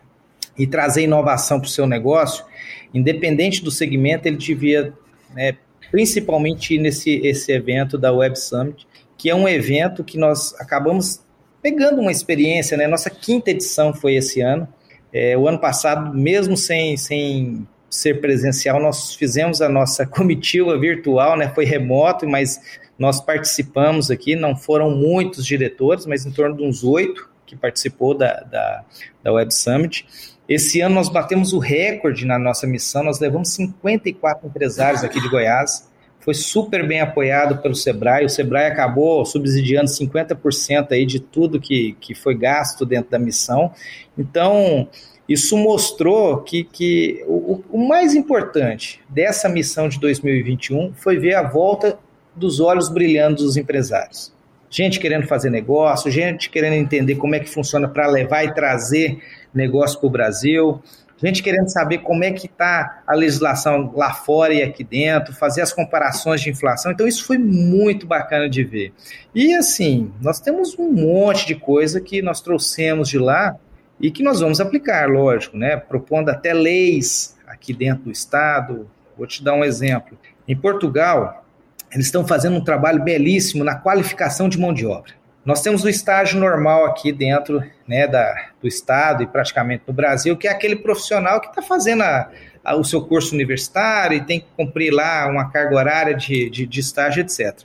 [0.62, 2.46] e trazer inovação para o seu negócio,
[2.94, 4.94] independente do segmento, ele devia,
[5.34, 5.58] né,
[5.90, 11.22] principalmente nesse esse evento da Web Summit, que é um evento que nós acabamos
[11.62, 12.88] pegando uma experiência, né?
[12.88, 14.68] Nossa quinta edição foi esse ano.
[15.14, 21.38] É, o ano passado, mesmo sem, sem ser presencial, nós fizemos a nossa comitiva virtual,
[21.38, 21.52] né?
[21.54, 24.36] Foi remoto, mas nós participamos aqui.
[24.36, 28.86] Não foram muitos diretores, mas em torno de uns oito que participou da, da,
[29.24, 30.08] da Web Summit.
[30.48, 35.30] Esse ano nós batemos o recorde na nossa missão, nós levamos 54 empresários aqui de
[35.30, 35.90] Goiás.
[36.20, 38.26] Foi super bem apoiado pelo Sebrae.
[38.26, 43.72] O Sebrae acabou subsidiando 50% aí de tudo que, que foi gasto dentro da missão.
[44.16, 44.88] Então,
[45.28, 51.42] isso mostrou que, que o, o mais importante dessa missão de 2021 foi ver a
[51.42, 51.98] volta
[52.36, 54.34] dos olhos brilhando dos empresários.
[54.70, 59.22] Gente querendo fazer negócio, gente querendo entender como é que funciona para levar e trazer
[59.54, 60.82] negócio para o Brasil,
[61.22, 65.62] gente querendo saber como é que está a legislação lá fora e aqui dentro, fazer
[65.62, 66.92] as comparações de inflação.
[66.92, 68.94] Então, isso foi muito bacana de ver.
[69.34, 73.56] E assim, nós temos um monte de coisa que nós trouxemos de lá
[74.00, 75.78] e que nós vamos aplicar, lógico, né?
[75.78, 78.90] Propondo até leis aqui dentro do Estado.
[79.16, 80.18] Vou te dar um exemplo.
[80.48, 81.46] Em Portugal,
[81.94, 85.14] eles estão fazendo um trabalho belíssimo na qualificação de mão de obra.
[85.44, 90.38] Nós temos o estágio normal aqui dentro né, da, do Estado e praticamente no Brasil,
[90.38, 92.30] que é aquele profissional que está fazendo a,
[92.64, 96.68] a, o seu curso universitário e tem que cumprir lá uma carga horária de, de,
[96.68, 97.62] de estágio, etc.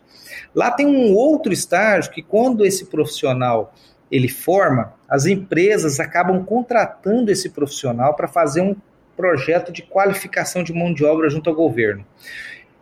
[0.54, 3.74] Lá tem um outro estágio que, quando esse profissional
[4.10, 8.74] ele forma, as empresas acabam contratando esse profissional para fazer um
[9.16, 12.06] projeto de qualificação de mão de obra junto ao governo.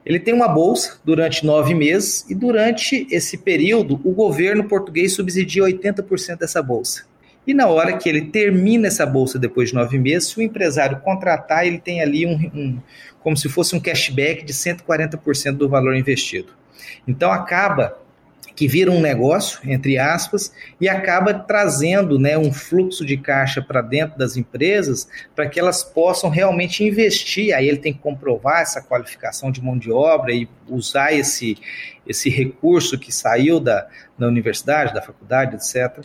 [0.04, 5.62] Ele tem uma bolsa durante nove meses e durante esse período o governo português subsidia
[5.62, 7.04] 80% dessa bolsa.
[7.46, 11.00] E na hora que ele termina essa bolsa depois de nove meses, se o empresário
[11.00, 12.78] contratar, ele tem ali um, um
[13.20, 16.52] como se fosse um cashback de 140% do valor investido.
[17.08, 17.96] Então acaba
[18.54, 23.82] que vira um negócio, entre aspas, e acaba trazendo né, um fluxo de caixa para
[23.82, 27.54] dentro das empresas para que elas possam realmente investir.
[27.54, 31.56] Aí ele tem que comprovar essa qualificação de mão de obra e usar esse,
[32.06, 36.04] esse recurso que saiu da, da universidade, da faculdade, etc.,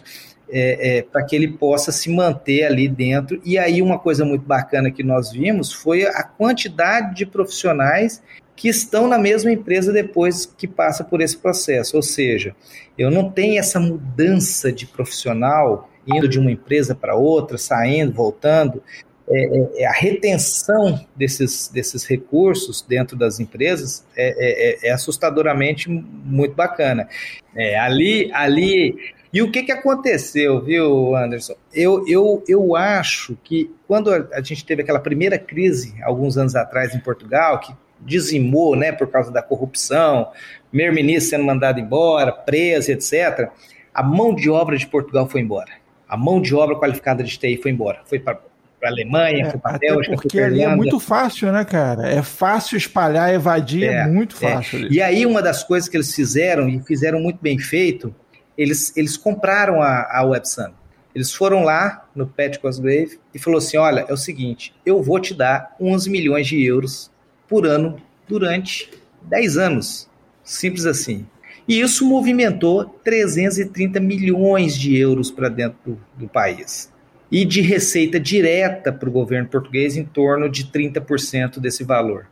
[0.52, 3.40] é, é, para que ele possa se manter ali dentro.
[3.46, 8.20] E aí, uma coisa muito bacana que nós vimos foi a quantidade de profissionais
[8.60, 11.96] que estão na mesma empresa depois que passa por esse processo.
[11.96, 12.54] Ou seja,
[12.98, 18.84] eu não tenho essa mudança de profissional indo de uma empresa para outra, saindo, voltando.
[19.30, 25.88] É, é, é, a retenção desses, desses recursos dentro das empresas é, é, é assustadoramente
[25.88, 27.08] muito bacana.
[27.82, 28.94] ali, ali
[29.32, 31.56] e o que, que aconteceu, viu, Anderson?
[31.74, 36.94] Eu, eu, eu acho que quando a gente teve aquela primeira crise, alguns anos atrás,
[36.94, 40.30] em Portugal, que dizimou, né, por causa da corrupção,
[40.70, 43.50] primeiro-ministro sendo mandado embora, preso, etc.,
[43.94, 45.72] a mão de obra de Portugal foi embora.
[46.08, 48.02] A mão de obra qualificada de TI foi embora.
[48.06, 48.40] Foi para
[48.84, 52.08] a Alemanha, é, foi para a Bélgica, porque ali é muito fácil, né, cara?
[52.10, 54.54] É fácil espalhar, evadir, é, é muito é.
[54.54, 54.86] fácil.
[54.86, 54.88] É.
[54.90, 58.14] E aí, uma das coisas que eles fizeram, e fizeram muito bem feito,
[58.58, 60.72] eles, eles compraram a, a WebSun.
[61.14, 65.20] Eles foram lá no Pat Cosgrave e falou assim: olha, é o seguinte, eu vou
[65.20, 67.12] te dar 11 milhões de euros
[67.50, 68.90] por ano durante
[69.24, 70.10] 10 anos.
[70.44, 71.26] Simples assim.
[71.68, 76.92] E isso movimentou 330 milhões de euros para dentro do, do, país.
[77.32, 82.26] E de receita direta para o governo português em torno de 30% desse valor.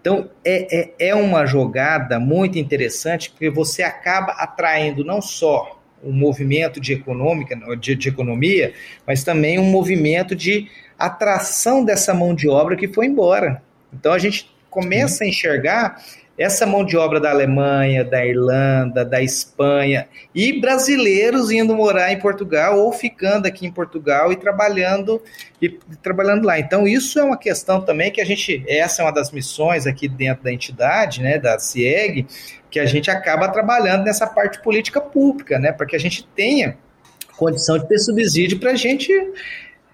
[0.00, 6.12] Então, é, é, é uma jogada muito interessante, porque você acaba atraindo não só um
[6.12, 8.72] movimento de, econômica, de, de economia,
[9.06, 10.66] mas também um movimento de
[10.98, 13.62] atração dessa mão de obra que foi embora.
[13.92, 16.02] Então, a gente começa a enxergar
[16.38, 22.18] essa mão de obra da Alemanha, da Irlanda, da Espanha e brasileiros indo morar em
[22.20, 25.20] Portugal ou ficando aqui em Portugal e trabalhando
[25.60, 25.68] e
[26.00, 26.56] trabalhando lá.
[26.56, 30.06] Então isso é uma questão também que a gente essa é uma das missões aqui
[30.06, 32.26] dentro da entidade, né, da CIEG,
[32.70, 36.78] que a gente acaba trabalhando nessa parte política pública, né, para que a gente tenha
[37.36, 39.12] condição de ter subsídio para a gente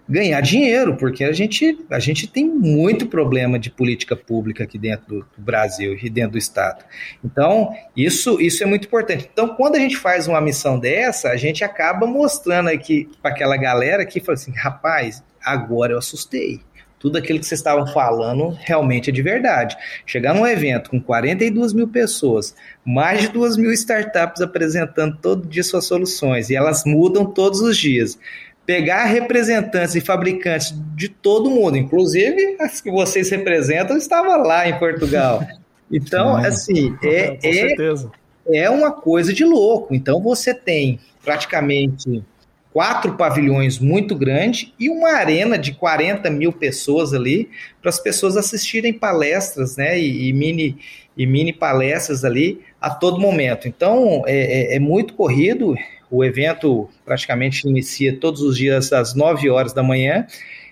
[0.09, 5.07] ganhar dinheiro, porque a gente, a gente tem muito problema de política pública aqui dentro
[5.07, 6.85] do, do, Brasil e dentro do Estado.
[7.25, 9.29] Então, isso, isso é muito importante.
[9.33, 13.57] Então, quando a gente faz uma missão dessa, a gente acaba mostrando aqui para aquela
[13.57, 16.61] galera que fala assim: rapaz, agora eu assustei.
[16.99, 19.77] Tudo aquilo que vocês estavam falando realmente é de verdade.
[20.07, 25.63] Chegar num evento com 42 mil pessoas, mais de 2 mil startups apresentando todo dia
[25.63, 28.19] suas soluções, e elas mudam todos os dias
[28.67, 34.79] pegar representantes e fabricantes de todo mundo, inclusive as que vocês representam, estava lá em
[34.79, 35.43] Portugal.
[35.93, 39.95] Então, assim, é, é, é uma coisa de louco.
[39.95, 42.25] Então, você tem praticamente
[42.73, 47.49] quatro pavilhões muito grandes e uma arena de 40 mil pessoas ali
[47.81, 49.97] para as pessoas assistirem palestras, né?
[49.97, 50.77] E, e, mini,
[51.17, 53.69] e mini palestras ali a todo momento.
[53.69, 55.77] Então, é, é, é muito corrido.
[56.15, 60.25] O evento praticamente inicia todos os dias às 9 horas da manhã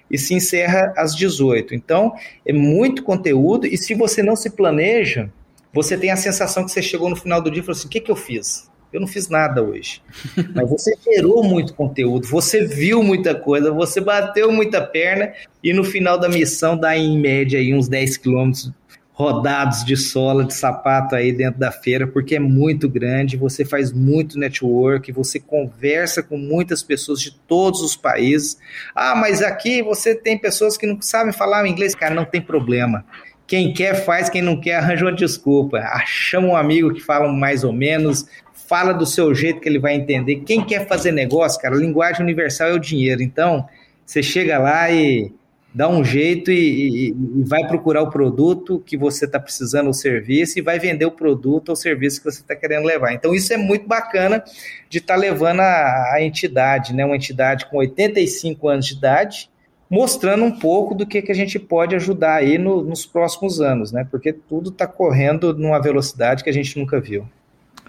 [0.09, 1.75] e se encerra às 18.
[1.75, 2.13] Então,
[2.47, 5.29] é muito conteúdo e se você não se planeja,
[5.75, 7.91] você tem a sensação que você chegou no final do dia e falou assim: o
[7.91, 8.71] que, que eu fiz?
[8.93, 10.01] Eu não fiz nada hoje.
[10.55, 15.83] Mas você gerou muito conteúdo, você viu muita coisa, você bateu muita perna e no
[15.83, 18.71] final da missão dá em média aí uns 10 quilômetros
[19.13, 23.93] rodados de sola, de sapato aí dentro da feira, porque é muito grande, você faz
[23.93, 28.59] muito network, você conversa com muitas pessoas de todos os países.
[28.95, 31.95] Ah, mas aqui você tem pessoas que não sabem falar inglês.
[31.95, 33.05] Cara, não tem problema.
[33.47, 35.79] Quem quer faz, quem não quer arranja uma desculpa.
[35.79, 38.27] Ah, chama um amigo que fala mais ou menos,
[38.67, 40.37] fala do seu jeito que ele vai entender.
[40.37, 43.23] Quem quer fazer negócio, cara, linguagem universal é o dinheiro.
[43.23, 43.69] Então,
[44.07, 45.31] você chega lá e
[45.75, 49.95] dá um jeito e, e, e vai procurar o produto que você está precisando, o
[49.95, 53.13] serviço, e vai vender o produto ou serviço que você está querendo levar.
[53.13, 54.45] Então, isso é muito bacana
[54.89, 57.05] de estar tá levando a, a, entidade, né?
[57.05, 59.51] uma entidade com 85 anos de idade,
[59.89, 63.93] mostrando um pouco do que, que a gente pode ajudar aí no, nos próximos anos,
[63.93, 64.07] né?
[64.11, 67.27] porque tudo está correndo numa velocidade que a gente nunca viu.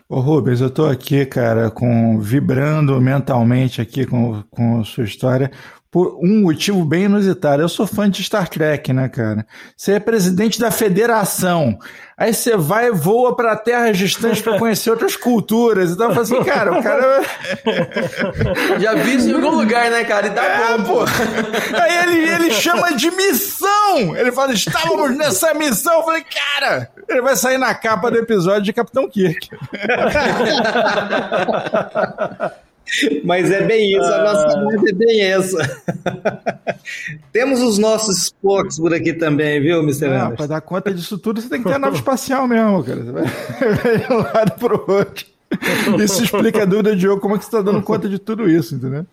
[0.08, 5.50] Ô Rubens, eu estou aqui, cara, com vibrando mentalmente aqui com, com sua história,
[5.94, 7.62] por um motivo bem inusitado.
[7.62, 9.46] Eu sou fã de Star Trek, né, cara?
[9.78, 11.78] Você é presidente da federação.
[12.18, 15.92] Aí você vai e voa para terras distantes para conhecer outras culturas.
[15.92, 17.22] Então eu falo assim, cara, o cara.
[18.82, 20.26] Já vi isso em algum lugar, né, cara?
[20.26, 21.06] E dá é, bom, pô.
[21.80, 24.18] Aí ele, ele chama de missão.
[24.18, 25.94] Ele fala, estávamos nessa missão.
[25.94, 29.48] Eu falei, cara, ele vai sair na capa do episódio de Capitão Kirk.
[33.24, 34.90] Mas é bem isso, a nossa ah.
[34.90, 35.84] é bem essa.
[37.32, 40.36] Temos os nossos Spocks por aqui também, viu, Mr.
[40.36, 43.04] Para dar conta disso tudo, você tem que ter a nave espacial mesmo, cara.
[43.04, 43.24] Você vai
[43.98, 45.26] de um lado pro outro.
[46.04, 48.76] Isso explica a dúvida, Diogo, como é que você está dando conta de tudo isso,
[48.76, 49.06] entendeu?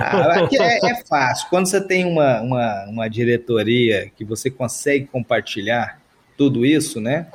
[0.00, 1.48] Ah, é, é, fácil.
[1.50, 6.00] Quando você tem uma, uma, uma diretoria que você consegue compartilhar
[6.36, 7.26] tudo isso, né?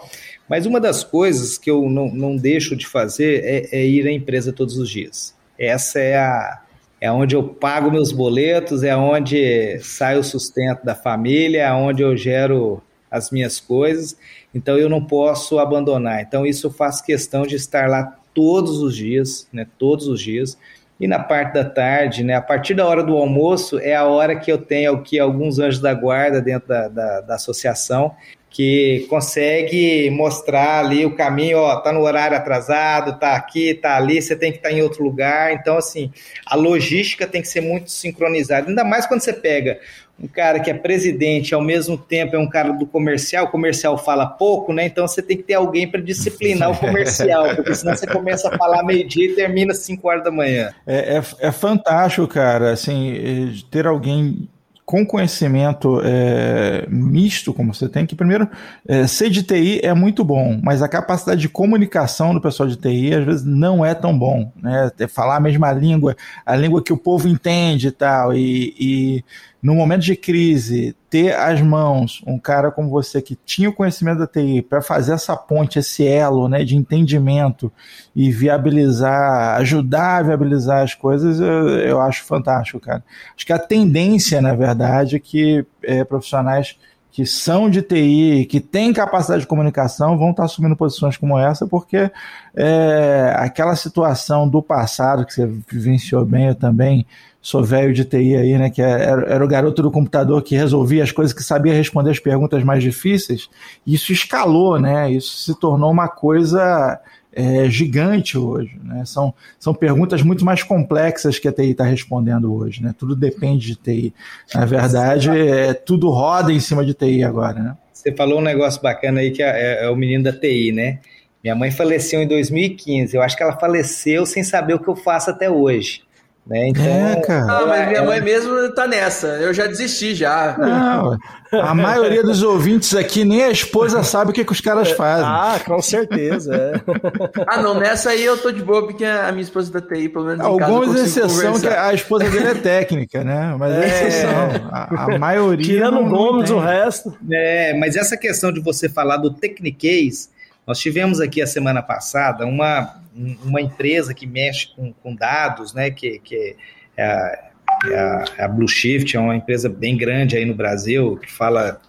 [0.48, 4.12] Mas uma das coisas que eu não, não deixo de fazer é, é ir à
[4.12, 5.36] empresa todos os dias.
[5.60, 6.62] Essa é a,
[7.02, 12.02] é onde eu pago meus boletos, é onde sai o sustento da família, é onde
[12.02, 12.82] eu gero
[13.12, 14.16] as minhas coisas,
[14.54, 16.22] então eu não posso abandonar.
[16.22, 19.68] Então isso faço questão de estar lá todos os dias, né?
[19.78, 20.58] Todos os dias.
[21.00, 22.36] E na parte da tarde, né?
[22.36, 25.80] A partir da hora do almoço é a hora que eu tenho aqui alguns anjos
[25.80, 28.16] da guarda dentro da, da, da associação
[28.50, 34.22] que consegue mostrar ali o caminho, ó, tá no horário atrasado, tá aqui, tá ali,
[34.22, 35.54] você tem que estar tá em outro lugar.
[35.54, 36.12] Então, assim,
[36.46, 38.68] a logística tem que ser muito sincronizada.
[38.68, 39.80] Ainda mais quando você pega
[40.22, 43.98] um cara que é presidente, ao mesmo tempo é um cara do comercial, o comercial
[43.98, 44.86] fala pouco, né?
[44.86, 48.58] Então você tem que ter alguém para disciplinar o comercial, porque senão você começa a
[48.58, 50.72] falar meio-dia e termina às 5 horas da manhã.
[50.86, 54.48] É, é, é fantástico, cara, assim, ter alguém
[54.90, 58.50] com conhecimento é, misto, como você tem, que primeiro,
[58.88, 62.76] é, ser de TI é muito bom, mas a capacidade de comunicação do pessoal de
[62.76, 64.92] TI às vezes não é tão bom, né?
[65.08, 69.24] Falar a mesma língua, a língua que o povo entende e tal, e, e
[69.62, 74.20] no momento de crise, ter as mãos um cara como você que tinha o conhecimento
[74.20, 77.72] da TI para fazer essa ponte, esse elo né, de entendimento
[78.16, 83.04] e viabilizar, ajudar a viabilizar as coisas, eu, eu acho fantástico, cara.
[83.36, 86.78] Acho que a tendência, na verdade, é que é, profissionais
[87.12, 91.68] que são de TI, que têm capacidade de comunicação, vão estar assumindo posições como essa,
[91.68, 92.10] porque
[92.56, 97.06] é, aquela situação do passado que você vivenciou bem, eu também
[97.42, 98.70] sou velho de TI aí, né?
[98.70, 102.12] Que é, era, era, o garoto do computador que resolvia as coisas, que sabia responder
[102.12, 103.50] as perguntas mais difíceis.
[103.86, 105.12] Isso escalou, né?
[105.12, 107.00] Isso se tornou uma coisa
[107.32, 108.78] é, gigante hoje.
[108.84, 109.06] Né?
[109.06, 112.84] São, são perguntas muito mais complexas que a TI está respondendo hoje.
[112.84, 112.94] Né?
[112.98, 114.14] Tudo depende de TI.
[114.54, 117.60] Na verdade, é, tudo roda em cima de TI agora.
[117.60, 117.78] Né?
[117.94, 121.00] Você falou um negócio bacana aí que é, é, é o menino da TI, né?
[121.42, 123.16] Minha mãe faleceu em 2015.
[123.16, 126.02] Eu acho que ela faleceu sem saber o que eu faço até hoje.
[126.50, 126.70] Né?
[126.70, 127.60] Então, é, cara.
[127.60, 129.28] Ah, mas minha mãe mesmo tá nessa.
[129.28, 130.58] Eu já desisti já.
[130.58, 131.16] Não,
[131.52, 135.26] a maioria dos ouvintes aqui nem a esposa sabe o que, que os caras fazem.
[135.28, 136.56] Ah, com certeza.
[136.56, 137.44] É.
[137.48, 140.26] ah, não, nessa aí eu tô de boa, porque a minha esposa da TI, pelo
[140.26, 140.44] menos.
[140.44, 143.56] Algumas exceções que a esposa dele é técnica, né?
[143.58, 144.70] Mas é, é exceção.
[144.72, 145.66] A, a maioria.
[145.66, 147.16] Tirando o Gomes, o resto.
[147.32, 150.30] É, mas essa questão de você falar do Techniquez,
[150.70, 153.02] nós tivemos aqui a semana passada uma
[153.44, 156.56] uma empresa que mexe com, com dados, né, que, que
[156.96, 157.50] é a,
[157.86, 161.30] é a, é a Blue Shift, é uma empresa bem grande aí no Brasil, que
[161.30, 161.82] fala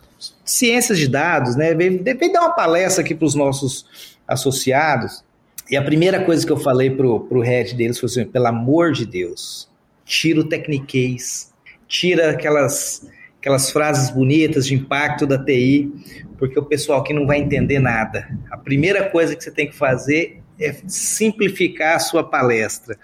[0.44, 5.22] ciências de dados, né, veio, veio dar uma palestra aqui para os nossos associados,
[5.70, 8.92] e a primeira coisa que eu falei pro, pro head deles foi assim, pelo amor
[8.92, 9.68] de Deus,
[10.06, 11.52] tira o techniquez,
[11.86, 13.06] tira aquelas
[13.40, 15.90] aquelas frases bonitas de impacto da TI,
[16.38, 18.28] porque o pessoal aqui não vai entender nada.
[18.50, 22.98] A primeira coisa que você tem que fazer é simplificar a sua palestra.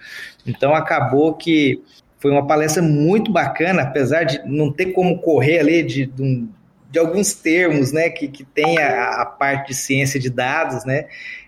[0.45, 1.81] Então acabou que
[2.19, 6.47] foi uma palestra muito bacana, apesar de não ter como correr ali de, de,
[6.89, 11.05] de alguns termos, né, que, que tem a, a, parte de ciência de dados, né,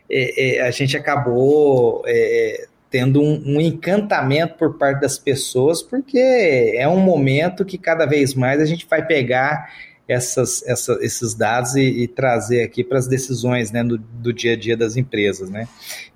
[0.10, 6.74] é, é, a gente acabou é, tendo um, um, encantamento por parte das pessoas, porque
[6.76, 9.70] é um momento que cada vez mais a gente vai pegar
[10.08, 14.54] essas, essa, esses dados e, e, trazer aqui para as decisões né, do, do, dia
[14.54, 15.52] a dia das empresas.
[15.52, 15.68] Né?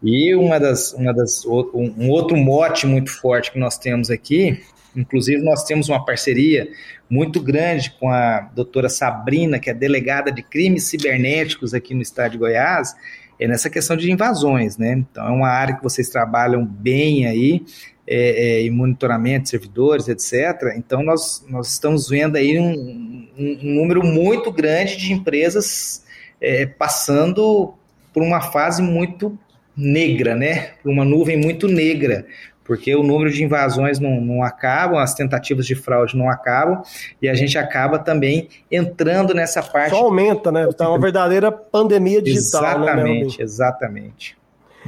[0.02, 4.64] E uma das, uma das, um outro mote muito forte que nós temos aqui,
[4.96, 6.68] inclusive nós temos uma parceria
[7.08, 12.32] muito grande com a doutora Sabrina, que é delegada de crimes cibernéticos aqui no estado
[12.32, 12.96] de Goiás,
[13.44, 14.94] é nessa questão de invasões, né?
[14.94, 17.62] Então é uma área que vocês trabalham bem aí,
[18.06, 20.76] é, é, e monitoramento de servidores, etc.
[20.76, 26.04] Então, nós, nós estamos vendo aí um, um, um número muito grande de empresas
[26.42, 27.74] é, passando
[28.14, 29.38] por uma fase muito
[29.76, 30.74] negra, né?
[30.84, 32.26] Por uma nuvem muito negra,
[32.64, 36.82] porque o número de invasões não, não acabam, as tentativas de fraude não acabam,
[37.22, 39.92] e a gente acaba também entrando nessa parte.
[39.92, 40.68] Só aumenta, né?
[40.70, 42.80] Então, é uma verdadeira pandemia digital.
[42.80, 44.38] Né, exatamente, né, exatamente.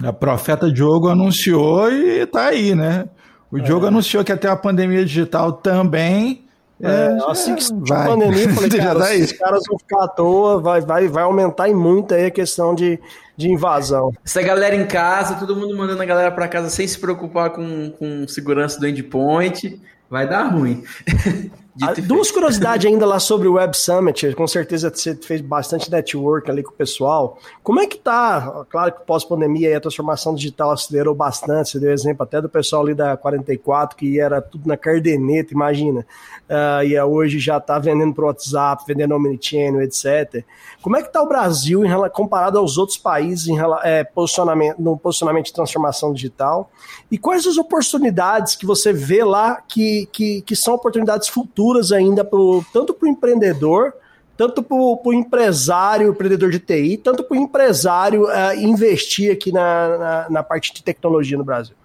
[0.03, 3.07] A Profeta Diogo anunciou e tá aí, né?
[3.51, 3.87] O Diogo é.
[3.87, 6.44] anunciou que até a pandemia digital também.
[6.81, 8.01] É, é assim que vai.
[8.01, 11.69] a pandemia, eu falei, cara, os caras vão ficar à toa, vai, vai, vai aumentar
[11.69, 12.99] em muito aí a questão de,
[13.37, 14.11] de invasão.
[14.23, 17.91] Essa galera em casa, todo mundo mandando a galera para casa sem se preocupar com,
[17.91, 20.83] com segurança do endpoint, vai dar ruim.
[21.81, 24.33] Ah, duas curiosidades ainda lá sobre o Web Summit.
[24.33, 27.37] Com certeza você fez bastante network ali com o pessoal.
[27.61, 28.65] Como é que tá?
[28.69, 31.71] Claro que pós-pandemia a transformação digital acelerou bastante.
[31.71, 36.07] Você deu exemplo até do pessoal ali da 44, que era tudo na cardeneta, imagina.
[36.49, 40.45] Uh, e hoje já está vendendo para o WhatsApp, vendendo Omnichannel, etc.
[40.81, 44.97] Como é que está o Brasil em, comparado aos outros países em, é, posicionamento, no
[44.97, 46.71] posicionamento de transformação digital?
[47.11, 52.23] E quais as oportunidades que você vê lá que, que, que são oportunidades futuras ainda,
[52.23, 53.93] pro, tanto para o empreendedor,
[54.37, 59.97] tanto para o empresário, empreendedor de TI, tanto para o empresário uh, investir aqui na,
[59.97, 61.75] na, na parte de tecnologia no Brasil?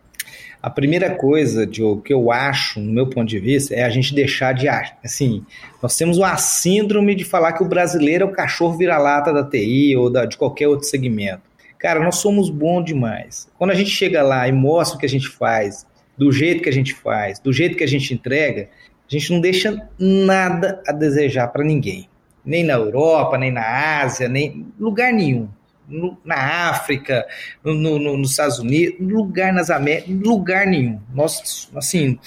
[0.63, 4.15] A primeira coisa, Diogo, que eu acho, no meu ponto de vista, é a gente
[4.15, 5.43] deixar de assim,
[5.83, 9.97] nós temos uma síndrome de falar que o brasileiro é o cachorro vira-lata da TI
[9.97, 11.41] ou da, de qualquer outro segmento.
[11.79, 13.49] Cara, nós somos bons demais.
[13.57, 15.87] Quando a gente chega lá e mostra o que a gente faz,
[16.19, 18.69] do jeito que a gente faz, do jeito que a gente entrega,
[19.11, 22.09] a gente não deixa nada a desejar para ninguém.
[22.45, 25.49] Nem na Europa, nem na Ásia, nem lugar nenhum
[25.91, 27.27] no, na África,
[27.63, 31.01] no, no, nos Estados Unidos, lugar nas Américas, lugar nenhum.
[31.13, 32.19] Nós, assim,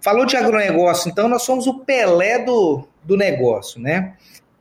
[0.00, 4.14] falou de agronegócio, então nós somos o Pelé do, do negócio, né?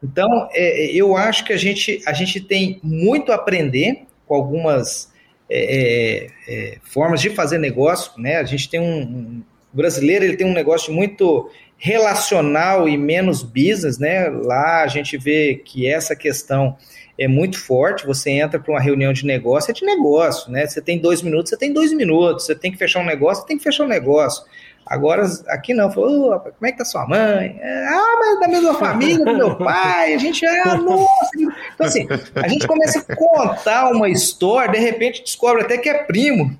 [0.03, 4.35] Então, é, é, eu acho que a gente, a gente tem muito a aprender com
[4.35, 5.11] algumas
[5.49, 8.37] é, é, é formas de fazer negócio, né?
[8.37, 11.49] A gente tem um, um brasileiro ele tem um negócio muito
[11.83, 14.29] relacional e menos business, né?
[14.29, 16.77] Lá a gente vê que essa questão
[17.17, 18.05] é muito forte.
[18.05, 20.67] Você entra para uma reunião de negócio, é de negócio, né?
[20.67, 22.45] Você tem dois minutos, você tem dois minutos.
[22.45, 24.43] Você tem que fechar um negócio, você tem que fechar um negócio.
[24.85, 27.59] Agora, aqui não, falou, oh, como é que tá sua mãe?
[27.59, 31.31] É, ah, mas da mesma família do meu pai, a gente, ah, nossa.
[31.73, 36.03] Então, assim, a gente começa a contar uma história, de repente descobre até que é
[36.03, 36.55] primo.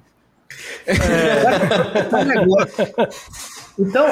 [0.88, 0.94] É.
[3.80, 4.06] Então,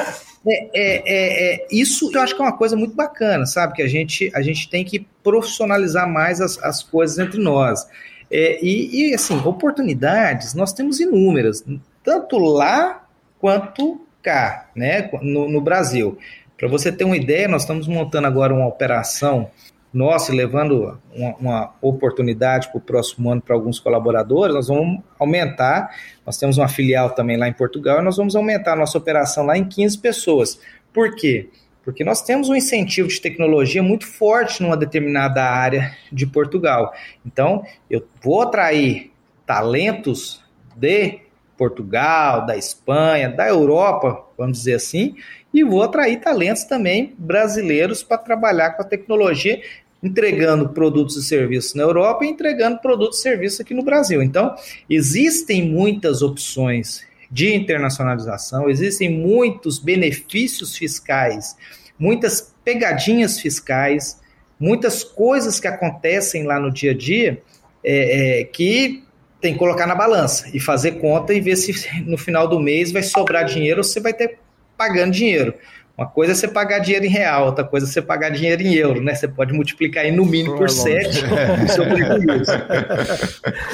[0.46, 3.74] é, é, é, é, isso eu acho que é uma coisa muito bacana, sabe?
[3.74, 7.86] Que a gente, a gente tem que profissionalizar mais as, as coisas entre nós.
[8.30, 11.64] É, e, e, assim, oportunidades nós temos inúmeras,
[12.02, 13.06] tanto lá
[13.38, 15.10] quanto cá, né?
[15.20, 16.16] No, no Brasil.
[16.56, 19.50] Para você ter uma ideia, nós estamos montando agora uma operação
[19.92, 25.90] nossa, levando uma, uma oportunidade para o próximo ano para alguns colaboradores, nós vamos aumentar.
[26.24, 29.44] Nós temos uma filial também lá em Portugal e nós vamos aumentar a nossa operação
[29.44, 30.60] lá em 15 pessoas.
[30.92, 31.48] Por quê?
[31.82, 36.92] Porque nós temos um incentivo de tecnologia muito forte numa determinada área de Portugal.
[37.26, 39.10] Então, eu vou atrair
[39.44, 40.44] talentos
[40.76, 41.20] de
[41.56, 45.16] Portugal, da Espanha, da Europa, vamos dizer assim,
[45.52, 49.60] e vou atrair talentos também brasileiros para trabalhar com a tecnologia,
[50.02, 54.22] entregando produtos e serviços na Europa e entregando produtos e serviços aqui no Brasil.
[54.22, 54.54] Então,
[54.88, 61.56] existem muitas opções de internacionalização, existem muitos benefícios fiscais,
[61.98, 64.20] muitas pegadinhas fiscais,
[64.58, 67.42] muitas coisas que acontecem lá no dia a dia
[67.84, 69.04] é, é, que
[69.40, 71.72] tem que colocar na balança e fazer conta e ver se
[72.04, 74.39] no final do mês vai sobrar dinheiro ou você vai ter
[74.80, 75.52] pagando dinheiro.
[75.94, 78.72] Uma coisa é você pagar dinheiro em real, outra coisa é você pagar dinheiro em
[78.72, 79.14] euro, né?
[79.14, 81.22] Você pode multiplicar aí no mínimo por 7
[81.62, 82.52] o seu prejuízo.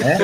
[0.00, 0.18] né?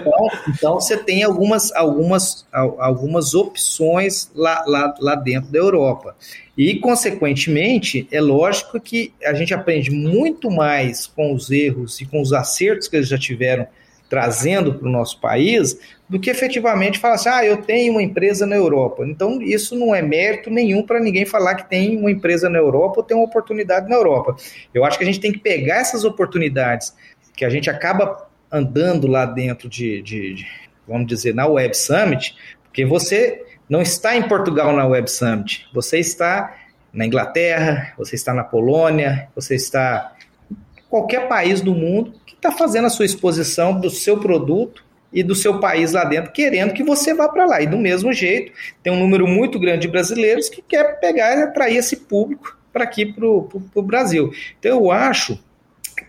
[0.00, 6.16] então, então, você tem algumas, algumas, algumas opções lá, lá, lá dentro da Europa.
[6.56, 12.22] E, consequentemente, é lógico que a gente aprende muito mais com os erros e com
[12.22, 13.66] os acertos que eles já tiveram
[14.08, 15.78] trazendo para o nosso país,
[16.14, 19.04] do que efetivamente falar assim, ah, eu tenho uma empresa na Europa.
[19.04, 23.00] Então, isso não é mérito nenhum para ninguém falar que tem uma empresa na Europa
[23.00, 24.36] ou tem uma oportunidade na Europa.
[24.72, 26.94] Eu acho que a gente tem que pegar essas oportunidades
[27.36, 30.46] que a gente acaba andando lá dentro de, de, de
[30.86, 35.98] vamos dizer, na Web Summit, porque você não está em Portugal na Web Summit, você
[35.98, 36.54] está
[36.92, 40.12] na Inglaterra, você está na Polônia, você está
[40.48, 44.83] em qualquer país do mundo que está fazendo a sua exposição do seu produto
[45.14, 47.62] e do seu país lá dentro, querendo que você vá para lá.
[47.62, 48.52] E do mesmo jeito,
[48.82, 52.82] tem um número muito grande de brasileiros que quer pegar e atrair esse público para
[52.82, 54.32] aqui para o Brasil.
[54.58, 55.38] Então eu acho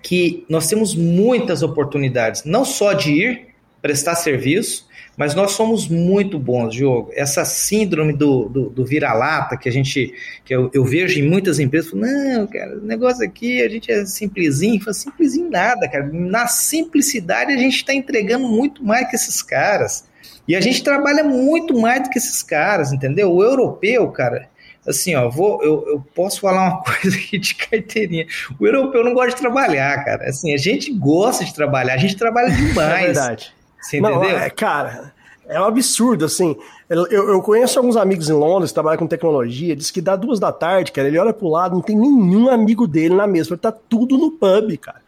[0.01, 3.47] que nós temos muitas oportunidades, não só de ir
[3.82, 4.85] prestar serviço,
[5.18, 7.11] mas nós somos muito bons, Diogo.
[7.13, 10.13] Essa síndrome do, do, do vira-lata que a gente,
[10.43, 14.05] que eu, eu, vejo em muitas empresas, não, cara, o negócio aqui a gente é
[14.05, 16.09] simplesinho, fala simplesinho nada, cara.
[16.11, 20.05] Na simplicidade a gente está entregando muito mais que esses caras.
[20.47, 23.32] E a gente trabalha muito mais do que esses caras, entendeu?
[23.32, 24.47] O europeu, cara,
[24.88, 28.28] assim, ó, vou, eu, eu posso falar uma coisa aqui de carteirinha.
[28.59, 30.30] O europeu não gosta de trabalhar, cara.
[30.30, 33.03] Assim, a gente gosta de trabalhar, a gente trabalha demais.
[33.03, 33.55] É verdade.
[33.86, 34.20] Você entendeu?
[34.20, 35.14] Não, é, cara,
[35.48, 36.56] É um absurdo, assim.
[36.90, 40.40] Eu, eu conheço alguns amigos em Londres que trabalham com tecnologia, diz que dá duas
[40.40, 43.72] da tarde, cara, ele olha pro lado, não tem nenhum amigo dele na mesa, tá
[43.72, 45.05] tudo no pub, cara.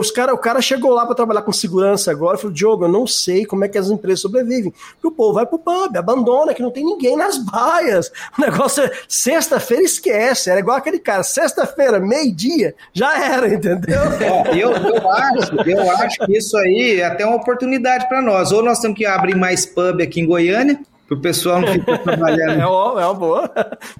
[0.00, 2.88] Os cara, o cara chegou lá para trabalhar com segurança agora e falou: Diogo, eu
[2.88, 4.72] não sei como é que as empresas sobrevivem.
[5.02, 8.10] O povo vai pro pub, abandona, que não tem ninguém nas baias.
[8.38, 10.48] O negócio é sexta-feira esquece.
[10.48, 13.98] Era igual aquele cara, sexta-feira, meio-dia, já era, entendeu?
[14.18, 18.52] É, eu, eu, acho, eu acho que isso aí é até uma oportunidade para nós.
[18.52, 21.98] Ou nós temos que abrir mais pub aqui em Goiânia, para o pessoal não ficar
[21.98, 22.58] trabalhando.
[22.58, 23.48] É uma, é uma boa.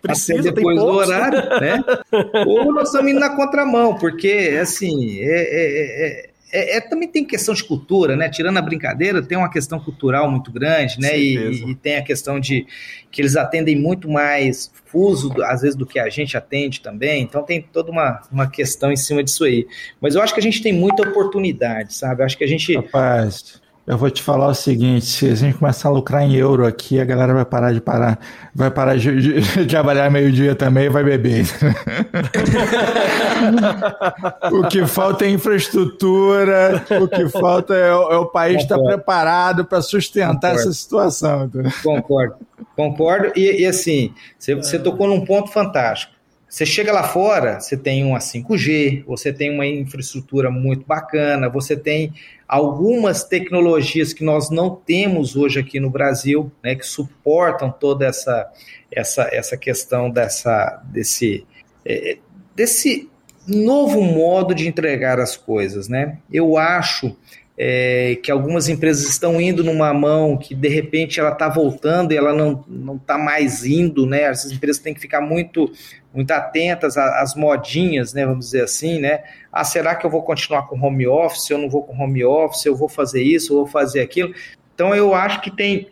[0.03, 1.83] Precisa, depois do horário, né?
[2.47, 7.55] Ou nós estamos indo na contramão, porque, assim, é, é, é, é, também tem questão
[7.55, 8.29] de cultura, né?
[8.29, 11.19] Tirando a brincadeira, tem uma questão cultural muito grande, né?
[11.19, 12.67] E, e, tem a questão de
[13.11, 17.23] que eles atendem muito mais fuso, às vezes, do que a gente atende também.
[17.23, 19.67] Então tem toda uma, uma questão em cima disso aí.
[20.01, 22.23] Mas eu acho que a gente tem muita oportunidade, sabe?
[22.23, 22.75] Eu acho que a gente.
[22.75, 23.61] Rapaz.
[23.89, 27.01] Eu vou te falar o seguinte: se a gente começar a lucrar em euro aqui,
[27.01, 28.19] a galera vai parar de parar,
[28.55, 31.47] vai parar de, de, de trabalhar meio-dia também e vai beber.
[34.53, 39.65] o que falta é infraestrutura, o que falta é, é o país estar tá preparado
[39.65, 40.61] para sustentar Concordo.
[40.61, 41.51] essa situação.
[41.83, 42.37] Concordo,
[42.77, 43.33] concordo.
[43.35, 46.18] E, e assim, você, você tocou num ponto fantástico.
[46.49, 51.77] Você chega lá fora, você tem uma 5G, você tem uma infraestrutura muito bacana, você
[51.77, 52.15] tem
[52.49, 58.51] algumas tecnologias que nós não temos hoje aqui no Brasil, né, que suportam toda essa,
[58.91, 61.47] essa, essa questão dessa, desse,
[61.85, 62.17] é,
[62.57, 63.11] desse
[63.47, 65.87] novo modo de entregar as coisas.
[65.87, 66.19] Né?
[66.33, 67.15] Eu acho
[67.61, 72.17] é, que algumas empresas estão indo numa mão que de repente ela está voltando e
[72.17, 74.27] ela não está mais indo, né?
[74.27, 75.69] As empresas têm que ficar muito
[76.15, 78.25] muito atentas às modinhas, né?
[78.25, 79.25] Vamos dizer assim, né?
[79.53, 81.51] Ah, será que eu vou continuar com home office?
[81.51, 82.65] Eu não vou com home office?
[82.65, 83.53] Eu vou fazer isso?
[83.53, 84.33] Eu vou fazer aquilo?
[84.73, 85.89] Então eu acho que tem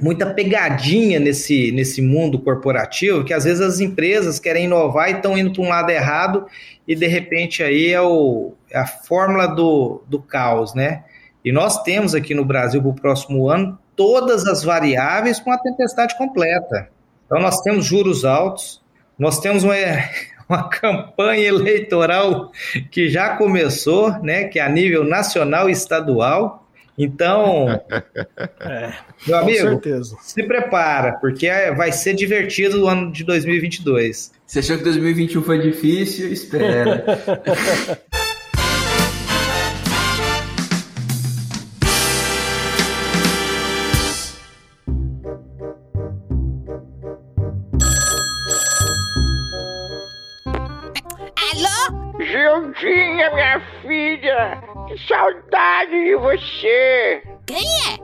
[0.00, 5.36] muita pegadinha nesse, nesse mundo corporativo que às vezes as empresas querem inovar e estão
[5.36, 6.46] indo para um lado errado
[6.88, 11.04] e de repente aí é, o, a fórmula do, do caos, né?
[11.44, 15.58] E nós temos aqui no Brasil para o próximo ano todas as variáveis com a
[15.58, 16.88] tempestade completa.
[17.26, 18.80] Então nós temos juros altos,
[19.18, 19.74] nós temos uma,
[20.48, 22.52] uma campanha eleitoral
[22.90, 26.60] que já começou, né, que é a nível nacional e estadual.
[26.96, 27.68] Então,
[28.60, 28.92] é,
[29.26, 30.16] meu amigo, certeza.
[30.20, 34.30] se prepara, porque é, vai ser divertido o ano de 2022.
[34.46, 36.30] Você achou que 2021 foi difícil?
[36.30, 37.02] Espera.
[53.22, 54.62] Gildinha, minha filha!
[54.88, 57.22] Que saudade de você!
[57.46, 58.02] Quem é?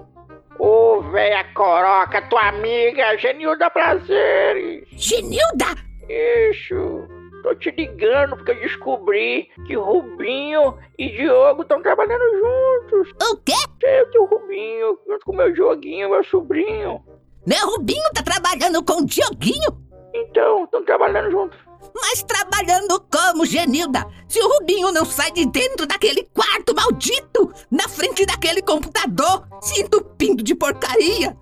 [0.59, 4.87] Ô, véia coroca, tua amiga, Genilda Prazeres!
[4.93, 5.67] Genilda?
[6.09, 7.09] Isso!
[7.43, 13.11] Tô te ligando porque eu descobri que Rubinho e Diogo estão trabalhando juntos.
[13.31, 13.55] O quê?
[13.83, 17.03] Eu e o Rubinho, junto com meu Dioguinho, meu sobrinho.
[17.47, 19.89] Meu Rubinho tá trabalhando com o Dioguinho?
[20.13, 21.68] Então, estão trabalhando juntos.
[22.01, 24.07] Mas trabalhando como, Genilda?
[24.29, 29.83] Se o Rubinho não sai de dentro daquele quarto maldito, na frente daquele computador, se
[29.83, 31.37] entupindo de porcaria.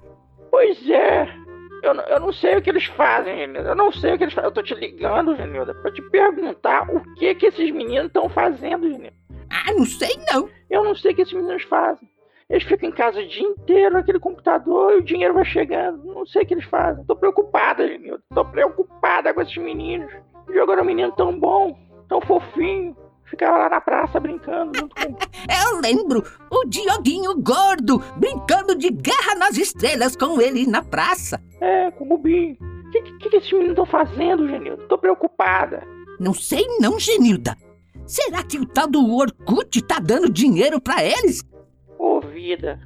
[0.51, 1.29] Pois é.
[1.83, 3.69] Eu, eu não sei o que eles fazem, Genilda.
[3.69, 4.49] Eu não sei o que eles fazem.
[4.49, 8.91] Eu tô te ligando, Genilda, pra te perguntar o que que esses meninos estão fazendo,
[8.91, 9.15] Genilda.
[9.51, 10.49] Ah, não sei não.
[10.71, 12.09] Eu não sei o que esses meninos fazem.
[12.49, 16.05] Eles ficam em casa o dia inteiro naquele computador e o dinheiro vai chegando.
[16.05, 17.05] Não sei o que eles fazem.
[17.05, 18.23] Tô preocupada, Genilda.
[18.33, 20.13] Tô preocupada com esses meninos.
[20.57, 21.77] Jogaram um menino tão bom,
[22.09, 22.97] tão fofinho.
[23.27, 25.03] Ficava lá na praça brincando junto com.
[25.53, 26.25] Eu lembro!
[26.51, 31.39] O Dioguinho gordo brincando de guerra nas estrelas com ele na praça.
[31.61, 32.57] É, com o Bubinho.
[32.87, 34.83] O que, que, que esses meninos estão fazendo, Genilda?
[34.89, 35.87] Tô preocupada.
[36.19, 37.55] Não sei não, Genilda.
[38.07, 41.45] Será que o tal do Orkut tá dando dinheiro para eles?
[41.99, 42.81] Ô, vida.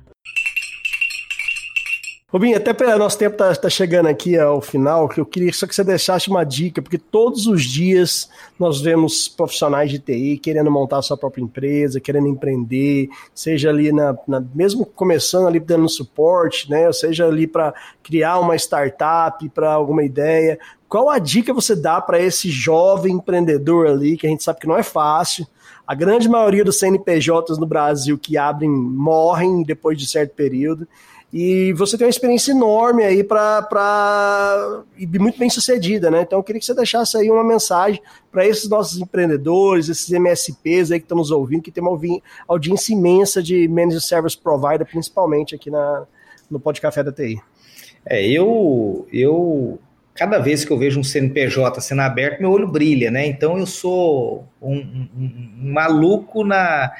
[2.32, 5.66] Rubinho, até para nosso tempo tá, tá, chegando aqui ao final, que eu queria só
[5.66, 10.70] que você deixasse uma dica, porque todos os dias nós vemos profissionais de TI querendo
[10.70, 15.88] montar a sua própria empresa, querendo empreender, seja ali na, na mesmo começando ali dando
[15.88, 20.56] suporte, né, ou seja ali para criar uma startup, para alguma ideia.
[20.88, 24.68] Qual a dica você dá para esse jovem empreendedor ali, que a gente sabe que
[24.68, 25.48] não é fácil?
[25.84, 30.86] A grande maioria dos CNPJs no Brasil que abrem morrem depois de certo período.
[31.32, 36.22] E você tem uma experiência enorme aí para e muito bem sucedida, né?
[36.22, 38.02] Então eu queria que você deixasse aí uma mensagem
[38.32, 41.96] para esses nossos empreendedores, esses MSPs aí que estão nos ouvindo, que tem uma
[42.48, 46.04] audiência imensa de Managed Service Provider, principalmente aqui na,
[46.50, 47.40] no Pod Café da TI.
[48.04, 49.78] É, eu, eu
[50.14, 53.24] cada vez que eu vejo um CNPJ sendo aberto, meu olho brilha, né?
[53.26, 55.08] Então eu sou um, um,
[55.62, 56.90] um maluco na,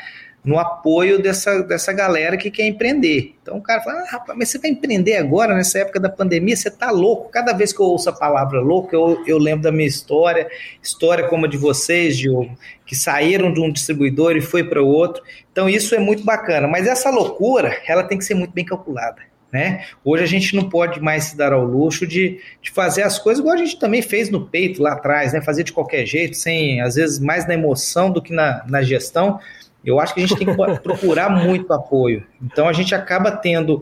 [0.43, 3.34] no apoio dessa, dessa galera que quer empreender.
[3.43, 6.57] Então o cara fala, ah, rapaz, mas você vai empreender agora, nessa época da pandemia,
[6.57, 7.30] você tá louco.
[7.30, 10.49] Cada vez que eu ouço a palavra louco, eu, eu lembro da minha história,
[10.82, 14.88] história como a de vocês, Diogo, que saíram de um distribuidor e foi para o
[14.88, 15.22] outro.
[15.53, 16.66] Então isso é muito bacana.
[16.66, 19.30] Mas essa loucura, ela tem que ser muito bem calculada.
[19.53, 19.84] Né?
[20.05, 23.41] Hoje a gente não pode mais se dar ao luxo de, de fazer as coisas
[23.41, 25.43] igual a gente também fez no peito lá atrás, né?
[25.43, 29.41] fazer de qualquer jeito, sem às vezes mais na emoção do que na, na gestão.
[29.84, 32.26] Eu acho que a gente tem que procurar muito apoio.
[32.42, 33.80] Então a gente acaba tendo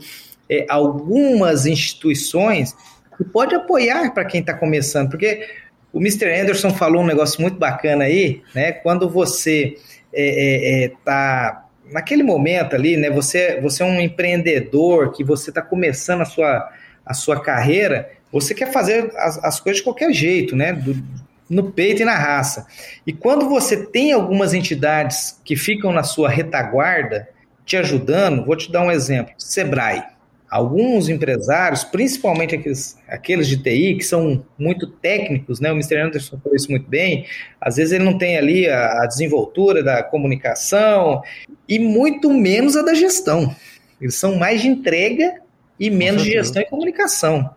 [0.49, 2.75] é, algumas instituições
[3.17, 5.47] que pode apoiar para quem está começando, porque
[5.93, 6.41] o Mr.
[6.41, 8.73] Anderson falou um negócio muito bacana aí, né?
[8.73, 13.11] Quando você está é, é, é tá naquele momento ali, né?
[13.11, 16.69] Você, você é um empreendedor que você está começando a sua,
[17.05, 20.73] a sua carreira, você quer fazer as, as coisas de qualquer jeito, né?
[20.73, 20.95] Do,
[21.49, 22.67] no peito e na raça.
[23.07, 27.29] E quando você tem algumas entidades que ficam na sua retaguarda,
[27.65, 30.03] te ajudando, vou te dar um exemplo: Sebrae.
[30.51, 35.71] Alguns empresários, principalmente aqueles, aqueles de TI, que são muito técnicos, né?
[35.71, 35.97] O Mr.
[35.97, 37.27] Anderson falou isso muito bem.
[37.61, 41.21] Às vezes ele não tem ali a, a desenvoltura da comunicação
[41.69, 43.55] e muito menos a da gestão.
[44.01, 45.35] Eles são mais de entrega
[45.79, 47.51] e menos de gestão e comunicação.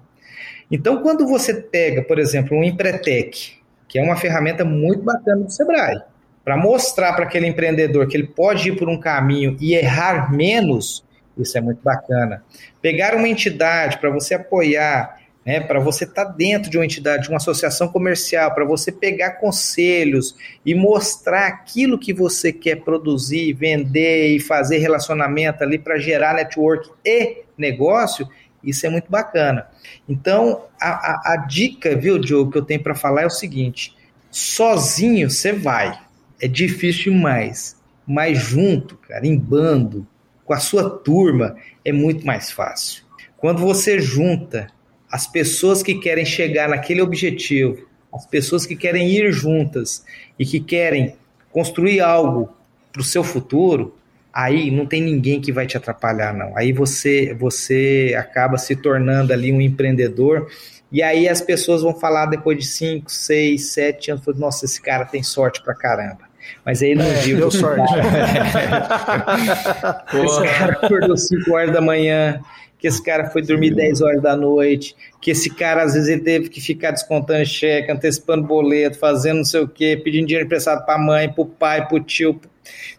[0.69, 3.53] Então, quando você pega, por exemplo, um Empretec,
[3.91, 6.01] que é uma ferramenta muito bacana do Sebrae,
[6.45, 11.03] para mostrar para aquele empreendedor que ele pode ir por um caminho e errar menos,
[11.37, 12.41] isso é muito bacana.
[12.81, 17.23] Pegar uma entidade para você apoiar, né, para você estar tá dentro de uma entidade,
[17.23, 23.51] de uma associação comercial, para você pegar conselhos e mostrar aquilo que você quer produzir,
[23.51, 28.25] vender e fazer relacionamento ali para gerar network e negócio,
[28.63, 29.67] isso é muito bacana.
[30.07, 33.95] Então, a, a, a dica, viu, Diogo, que eu tenho para falar é o seguinte:
[34.29, 35.99] sozinho você vai,
[36.39, 40.07] é difícil demais, mas junto, cara, em bando,
[40.45, 43.03] com a sua turma, é muito mais fácil.
[43.37, 44.67] Quando você junta
[45.09, 50.03] as pessoas que querem chegar naquele objetivo, as pessoas que querem ir juntas
[50.37, 51.15] e que querem
[51.51, 52.53] construir algo
[52.91, 53.95] para o seu futuro,
[54.33, 56.57] aí não tem ninguém que vai te atrapalhar, não.
[56.57, 60.49] Aí você, você acaba se tornando ali um empreendedor.
[60.91, 65.05] E aí as pessoas vão falar depois de 5, 6, 7 anos, nossa, esse cara
[65.05, 66.31] tem sorte pra caramba.
[66.65, 67.39] Mas aí não é, digo.
[67.39, 67.81] Deu sorte.
[70.25, 72.41] esse cara acordou 5 horas da manhã,
[72.77, 76.21] que esse cara foi dormir 10 horas da noite, que esse cara às vezes ele
[76.21, 80.85] teve que ficar descontando cheque, antecipando boleto, fazendo não sei o quê, pedindo dinheiro emprestado
[80.85, 82.39] para a mãe, para o pai, para o tio.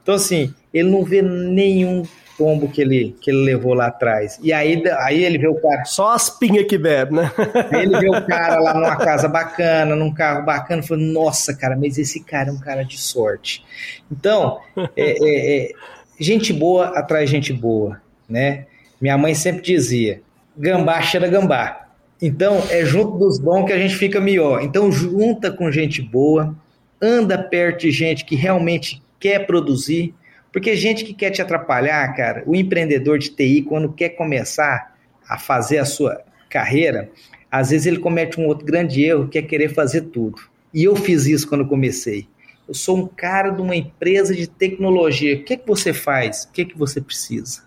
[0.03, 2.03] Então, assim, ele não vê nenhum
[2.37, 4.39] tombo que ele, que ele levou lá atrás.
[4.43, 5.85] E aí, aí ele vê o cara.
[5.85, 7.31] Só as pinhas que bebe, né?
[7.71, 11.55] Aí ele vê o cara lá numa casa bacana, num carro bacana, e fala: Nossa,
[11.55, 13.65] cara, mas esse cara é um cara de sorte.
[14.11, 15.73] Então, é, é, é,
[16.19, 18.67] gente boa atrai gente boa, né?
[19.01, 20.21] Minha mãe sempre dizia:
[20.57, 21.79] gambá cheira gambá.
[22.21, 24.63] Então, é junto dos bons que a gente fica melhor.
[24.63, 26.55] Então, junta com gente boa,
[27.01, 30.13] anda perto de gente que realmente quer produzir,
[30.53, 34.97] porque gente que quer te atrapalhar, cara, o empreendedor de TI, quando quer começar
[35.29, 36.21] a fazer a sua
[36.51, 37.09] carreira,
[37.49, 40.43] às vezes ele comete um outro grande erro, que é querer fazer tudo.
[40.75, 42.27] E eu fiz isso quando comecei.
[42.67, 45.37] Eu sou um cara de uma empresa de tecnologia.
[45.37, 46.45] O que, é que você faz?
[46.45, 47.63] O que, é que você precisa?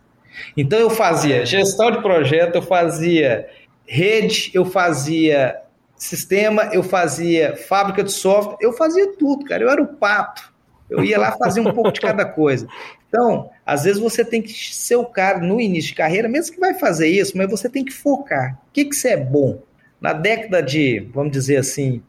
[0.57, 3.47] Então eu fazia gestão de projeto, eu fazia
[3.85, 5.55] rede, eu fazia
[5.95, 9.63] sistema, eu fazia fábrica de software, eu fazia tudo, cara.
[9.63, 10.54] Eu era o pato.
[10.89, 12.67] Eu ia lá fazer um pouco de cada coisa.
[13.07, 16.59] Então, às vezes você tem que ser o cara no início de carreira, mesmo que
[16.59, 18.59] vai fazer isso, mas você tem que focar.
[18.67, 19.61] O que, que você é bom?
[19.99, 22.03] Na década de, vamos dizer assim,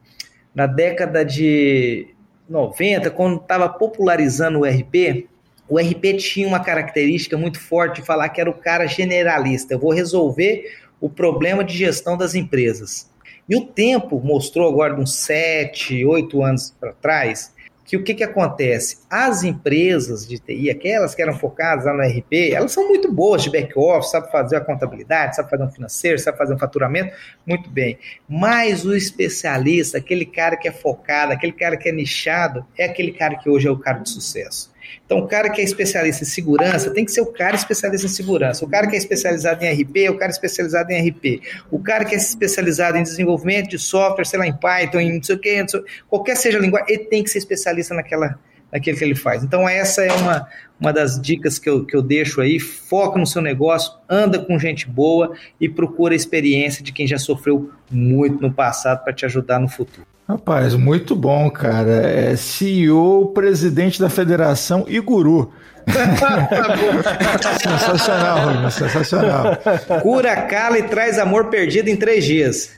[0.53, 2.07] na década de
[2.49, 5.27] 90, quando estava popularizando o RP,
[5.69, 9.73] o RP tinha uma característica muito forte de falar que era o cara generalista.
[9.73, 13.09] Eu vou resolver o problema de gestão das empresas.
[13.49, 17.53] E o tempo mostrou agora, uns 7, 8 anos para trás,
[17.87, 18.97] que o que, que acontece?
[19.09, 23.41] As empresas de TI, aquelas que eram focadas lá no RP, elas são muito boas
[23.41, 27.15] de back-office, sabe fazer a contabilidade, sabe fazer um financeiro, sabe fazer um faturamento,
[27.45, 27.97] muito bem.
[28.27, 33.13] Mas o especialista, aquele cara que é focado, aquele cara que é nichado, é aquele
[33.13, 34.75] cara que hoje é o cara de sucesso.
[35.07, 38.09] Então, o cara que é especialista em segurança tem que ser o cara especialista em
[38.09, 38.65] segurança.
[38.65, 41.41] O cara que é especializado em RP é o cara especializado em RP.
[41.71, 45.23] O cara que é especializado em desenvolvimento de software, sei lá, em Python, em não
[45.23, 45.65] sei o que,
[46.09, 48.37] qualquer seja a linguagem, ele tem que ser especialista naquela,
[48.69, 49.45] naquilo que ele faz.
[49.45, 50.45] Então, essa é uma,
[50.77, 52.59] uma das dicas que eu, que eu deixo aí.
[52.59, 57.17] Foca no seu negócio, anda com gente boa e procura a experiência de quem já
[57.17, 60.05] sofreu muito no passado para te ajudar no futuro.
[60.27, 62.05] Rapaz, muito bom, cara.
[62.05, 65.53] É CEO, presidente da federação e guru.
[67.63, 69.57] sensacional, Rubens, sensacional.
[70.01, 72.71] Cura, cala e traz amor perdido em três dias.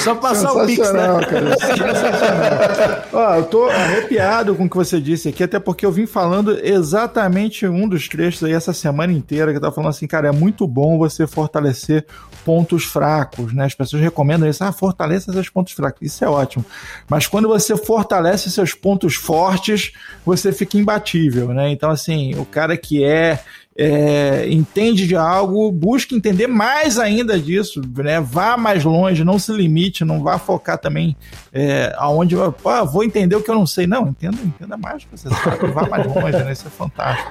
[0.00, 1.02] Só passar o Pix, né?
[1.28, 3.02] Cara, sensacional.
[3.12, 6.58] Ó, eu tô arrepiado com o que você disse aqui, até porque eu vim falando
[6.62, 10.32] exatamente um dos trechos aí essa semana inteira, que eu tava falando assim, cara, é
[10.32, 12.06] muito bom você fortalecer
[12.44, 13.66] pontos fracos, né?
[13.66, 16.00] As pessoas recomendam isso, ah, fortaleça seus pontos fracos.
[16.02, 16.64] Isso é ótimo.
[17.08, 19.92] Mas quando você fortalece seus pontos fortes,
[20.24, 21.70] você fica imbatível, né?
[21.70, 23.40] Então, assim, o cara que é
[23.76, 28.20] é, entende de algo, busque entender mais ainda disso, né?
[28.20, 31.16] Vá mais longe, não se limite, não vá focar também
[31.52, 33.86] é, aonde ah, vou entender o que eu não sei.
[33.86, 36.52] Não, entenda, entenda mais você sabe, vá mais longe, né?
[36.52, 37.30] Isso é fantástico.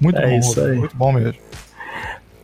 [0.00, 0.78] Muito é bom, isso aí.
[0.78, 1.40] muito bom mesmo.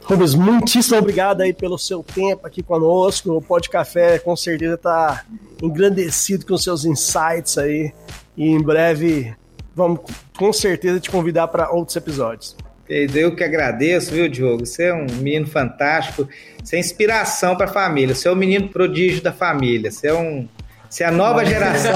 [0.04, 3.30] Rubens, muitíssimo obrigado aí pelo seu tempo aqui conosco.
[3.32, 5.24] O Pod Café com certeza está
[5.62, 7.92] engrandecido com seus insights aí.
[8.36, 9.34] E em breve
[9.74, 10.00] vamos
[10.36, 12.56] com certeza te convidar para outros episódios.
[12.88, 14.64] Eu que agradeço, viu, Diogo?
[14.64, 16.28] Você é um menino fantástico.
[16.62, 18.14] Você é inspiração para a família.
[18.14, 19.90] Você é o menino prodígio da família.
[19.90, 20.48] Você é um.
[20.88, 21.92] Você é a nova geração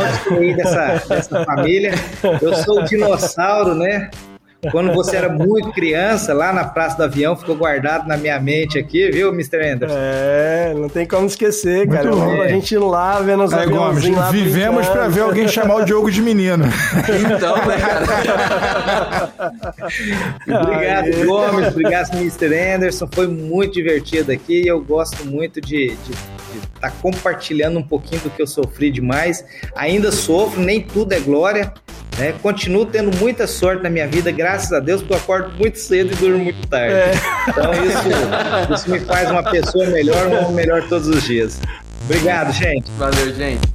[0.57, 1.93] dessa, dessa família.
[2.43, 4.11] Eu sou o dinossauro, né?
[4.71, 8.79] Quando você era muito criança, lá na Praça do Avião, ficou guardado na minha mente
[8.79, 9.57] aqui, viu, Mr.
[9.57, 9.97] Anderson?
[9.99, 12.11] É, não tem como esquecer, muito cara.
[12.13, 12.41] Bom.
[12.41, 16.13] A gente lá vendo os é, Gomes, lá Vivemos para ver alguém chamar o Diogo
[16.13, 16.65] de menino.
[17.35, 19.33] Então, né, cara?
[20.63, 21.25] obrigado, Aê.
[21.25, 21.67] Gomes.
[21.67, 22.75] Obrigado, Mr.
[22.75, 23.09] Anderson.
[23.11, 26.23] Foi muito divertido aqui e eu gosto muito de estar
[26.79, 29.45] tá compartilhando um pouquinho do que eu sofri demais.
[29.75, 31.73] Ainda sofro, nem tudo é glória.
[32.19, 32.35] Né?
[32.43, 36.13] Continuo tendo muita sorte na minha vida, graças a Deus, porque eu acordo muito cedo
[36.13, 36.95] e durmo muito tarde.
[36.95, 37.13] É.
[37.49, 41.59] Então isso, isso me faz uma pessoa melhor, um homem melhor todos os dias.
[42.05, 42.91] Obrigado, gente.
[42.99, 43.73] Valeu, gente.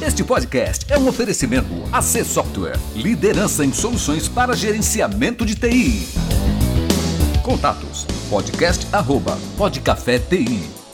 [0.00, 6.08] Este podcast é um oferecimento AC Software, liderança em soluções para gerenciamento de TI.
[7.42, 8.06] Contatos